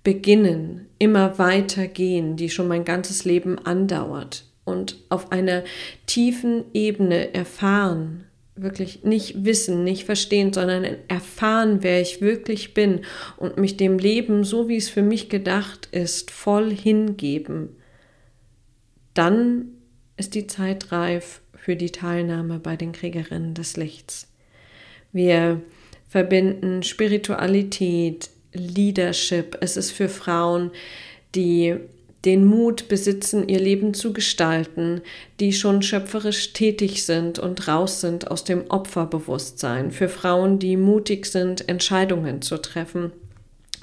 beginnen, 0.04 0.88
immer 0.98 1.38
weiter 1.38 1.88
gehen, 1.88 2.36
die 2.36 2.50
schon 2.50 2.68
mein 2.68 2.86
ganzes 2.86 3.26
Leben 3.26 3.60
andauert 3.60 4.46
und 4.66 4.98
auf 5.10 5.32
einer 5.32 5.64
tiefen 6.06 6.66
Ebene 6.74 7.34
erfahren, 7.34 8.26
wirklich 8.56 9.04
nicht 9.04 9.46
wissen, 9.46 9.84
nicht 9.84 10.06
verstehen, 10.06 10.54
sondern 10.54 10.86
erfahren, 11.08 11.80
wer 11.82 12.02
ich 12.02 12.22
wirklich 12.22 12.74
bin 12.74 13.02
und 13.38 13.58
mich 13.58 13.78
dem 13.78 13.98
Leben, 13.98 14.44
so 14.44 14.68
wie 14.68 14.78
es 14.78 14.90
für 14.90 15.02
mich 15.02 15.30
gedacht 15.30 15.90
ist, 15.92 16.32
voll 16.32 16.72
hingeben, 16.72 17.70
dann 19.14 19.70
ist 20.18 20.36
die 20.36 20.48
Zeit 20.48 20.92
reif 20.92 21.42
für 21.56 21.76
die 21.76 21.92
Teilnahme 21.92 22.60
bei 22.60 22.76
den 22.76 22.92
Kriegerinnen 22.92 23.54
des 23.54 23.78
Lichts. 23.78 24.32
Wir 25.12 25.62
verbinden 26.08 26.84
Spiritualität, 26.84 28.30
Leadership. 28.54 29.58
Es 29.62 29.78
ist 29.78 29.92
für 29.92 30.10
Frauen, 30.10 30.72
die 31.36 31.78
den 32.26 32.46
Mut 32.46 32.88
besitzen, 32.88 33.50
ihr 33.50 33.60
Leben 33.60 33.94
zu 33.94 34.14
gestalten, 34.14 35.02
die 35.40 35.54
schon 35.54 35.82
schöpferisch 35.82 36.54
tätig 36.54 37.06
sind 37.06 37.40
und 37.40 37.68
raus 37.68 38.02
sind 38.02 38.30
aus 38.30 38.44
dem 38.44 38.66
Opferbewusstsein, 38.70 39.92
für 39.92 40.08
Frauen, 40.08 40.60
die 40.60 40.78
mutig 40.78 41.26
sind, 41.26 41.68
Entscheidungen 41.68 42.44
zu 42.44 42.58
treffen, 42.58 43.12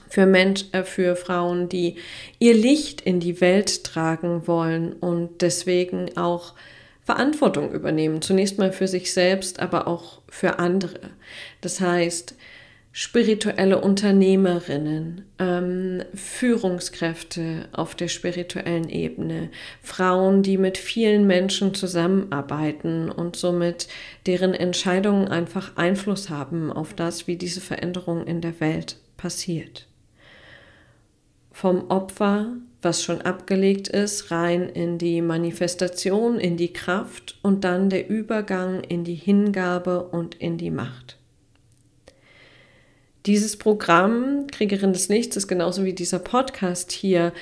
für, 0.09 0.25
Mensch, 0.25 0.67
äh, 0.73 0.85
für 0.85 1.17
Frauen, 1.17 1.69
die 1.69 1.97
ihr 2.39 2.55
Licht 2.55 3.01
in 3.01 3.19
die 3.19 3.41
Welt 3.41 3.83
tragen 3.85 4.47
wollen 4.47 4.93
und 4.93 5.43
deswegen 5.43 6.17
auch 6.17 6.55
Verantwortung 7.05 7.73
übernehmen, 7.73 8.23
zunächst 8.23 8.59
mal 8.59 8.71
für 8.71 8.87
sich 8.87 9.13
selbst, 9.13 9.61
aber 9.61 9.89
auch 9.89 10.21
für 10.29 10.59
andere. 10.59 11.01
Das 11.61 11.81
heißt, 11.81 12.35
spirituelle 12.93 13.81
Unternehmerinnen, 13.81 15.27
ähm, 15.39 16.03
Führungskräfte 16.15 17.69
auf 17.73 17.95
der 17.95 18.09
spirituellen 18.09 18.89
Ebene, 18.89 19.51
Frauen, 19.83 20.43
die 20.43 20.59
mit 20.59 20.79
vielen 20.79 21.27
Menschen 21.27 21.75
zusammenarbeiten 21.75 23.11
und 23.11 23.37
somit 23.37 23.89
deren 24.27 24.55
Entscheidungen 24.55 25.29
einfach 25.29 25.77
Einfluss 25.77 26.31
haben 26.31 26.73
auf 26.73 26.95
das, 26.95 27.27
wie 27.27 27.37
diese 27.37 27.61
Veränderung 27.61 28.27
in 28.27 28.41
der 28.41 28.59
Welt 28.61 28.97
passiert. 29.17 29.87
Vom 31.53 31.91
Opfer, 31.91 32.53
was 32.83 33.03
schon 33.03 33.21
abgelegt 33.21 33.89
ist, 33.89 34.31
rein 34.31 34.69
in 34.69 34.99
die 34.99 35.21
Manifestation, 35.21 36.39
in 36.39 36.57
die 36.57 36.73
Kraft 36.73 37.39
und 37.43 37.65
dann 37.65 37.91
der 37.91 38.09
Übergang 38.09 38.83
in 38.83 39.05
die 39.05 39.17
Hingabe 39.17 40.05
und 40.05 40.37
in 40.37 40.57
die 40.57 40.71
Macht. 40.71 41.18
Dieses 43.27 43.57
Programm 43.57 44.47
Kriegerin 44.51 44.93
des 44.93 45.09
Lichts 45.09 45.37
ist 45.37 45.49
genauso 45.49 45.85
wie 45.85 45.93
dieser 45.93 46.19
Podcast 46.19 46.93
hier 46.93 47.33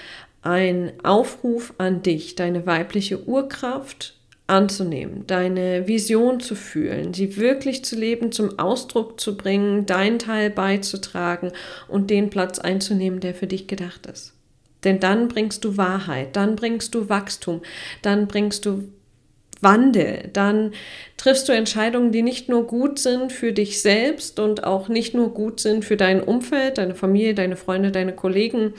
ein 0.42 0.92
Aufruf 1.02 1.74
an 1.78 2.02
dich, 2.02 2.34
deine 2.34 2.66
weibliche 2.66 3.26
Urkraft 3.26 4.16
anzunehmen, 4.46 5.26
deine 5.26 5.88
Vision 5.88 6.40
zu 6.40 6.54
fühlen, 6.54 7.12
sie 7.12 7.36
wirklich 7.36 7.84
zu 7.84 7.96
leben, 7.96 8.30
zum 8.30 8.58
Ausdruck 8.58 9.18
zu 9.20 9.36
bringen, 9.36 9.86
deinen 9.86 10.18
Teil 10.18 10.50
beizutragen 10.50 11.50
und 11.88 12.10
den 12.10 12.30
Platz 12.30 12.58
einzunehmen, 12.58 13.20
der 13.20 13.34
für 13.34 13.48
dich 13.48 13.66
gedacht 13.66 14.06
ist. 14.06 14.34
Denn 14.84 15.00
dann 15.00 15.26
bringst 15.26 15.64
du 15.64 15.76
Wahrheit, 15.76 16.36
dann 16.36 16.54
bringst 16.54 16.94
du 16.94 17.08
Wachstum, 17.08 17.62
dann 18.02 18.28
bringst 18.28 18.66
du 18.66 18.84
Wandel, 19.60 20.28
dann 20.32 20.72
triffst 21.16 21.48
du 21.48 21.52
Entscheidungen, 21.52 22.12
die 22.12 22.22
nicht 22.22 22.48
nur 22.48 22.66
gut 22.66 22.98
sind 22.98 23.32
für 23.32 23.52
dich 23.52 23.80
selbst 23.80 24.38
und 24.38 24.64
auch 24.64 24.88
nicht 24.88 25.14
nur 25.14 25.32
gut 25.32 25.60
sind 25.60 25.84
für 25.84 25.96
dein 25.96 26.22
Umfeld, 26.22 26.78
deine 26.78 26.94
Familie, 26.94 27.34
deine 27.34 27.56
Freunde, 27.56 27.90
deine 27.90 28.14
Kollegen 28.14 28.74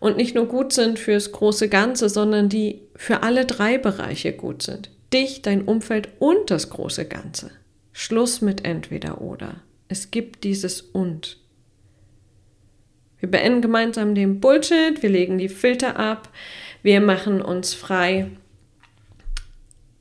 und 0.00 0.16
nicht 0.16 0.34
nur 0.34 0.46
gut 0.46 0.72
sind 0.72 0.98
fürs 0.98 1.32
große 1.32 1.68
Ganze, 1.68 2.08
sondern 2.08 2.48
die 2.48 2.80
für 2.94 3.22
alle 3.22 3.44
drei 3.44 3.78
Bereiche 3.78 4.32
gut 4.32 4.62
sind. 4.62 4.90
dich, 5.12 5.40
dein 5.40 5.62
Umfeld 5.62 6.08
und 6.18 6.50
das 6.50 6.68
große 6.68 7.06
Ganze. 7.06 7.52
Schluss 7.92 8.40
mit 8.40 8.64
entweder 8.64 9.20
oder. 9.20 9.62
Es 9.88 10.10
gibt 10.10 10.42
dieses 10.42 10.80
und. 10.80 11.38
Wir 13.20 13.30
beenden 13.30 13.62
gemeinsam 13.62 14.14
den 14.14 14.40
Bullshit, 14.40 15.02
wir 15.02 15.08
legen 15.08 15.38
die 15.38 15.48
Filter 15.48 15.96
ab, 15.96 16.28
wir 16.82 17.00
machen 17.00 17.40
uns 17.40 17.72
frei 17.72 18.26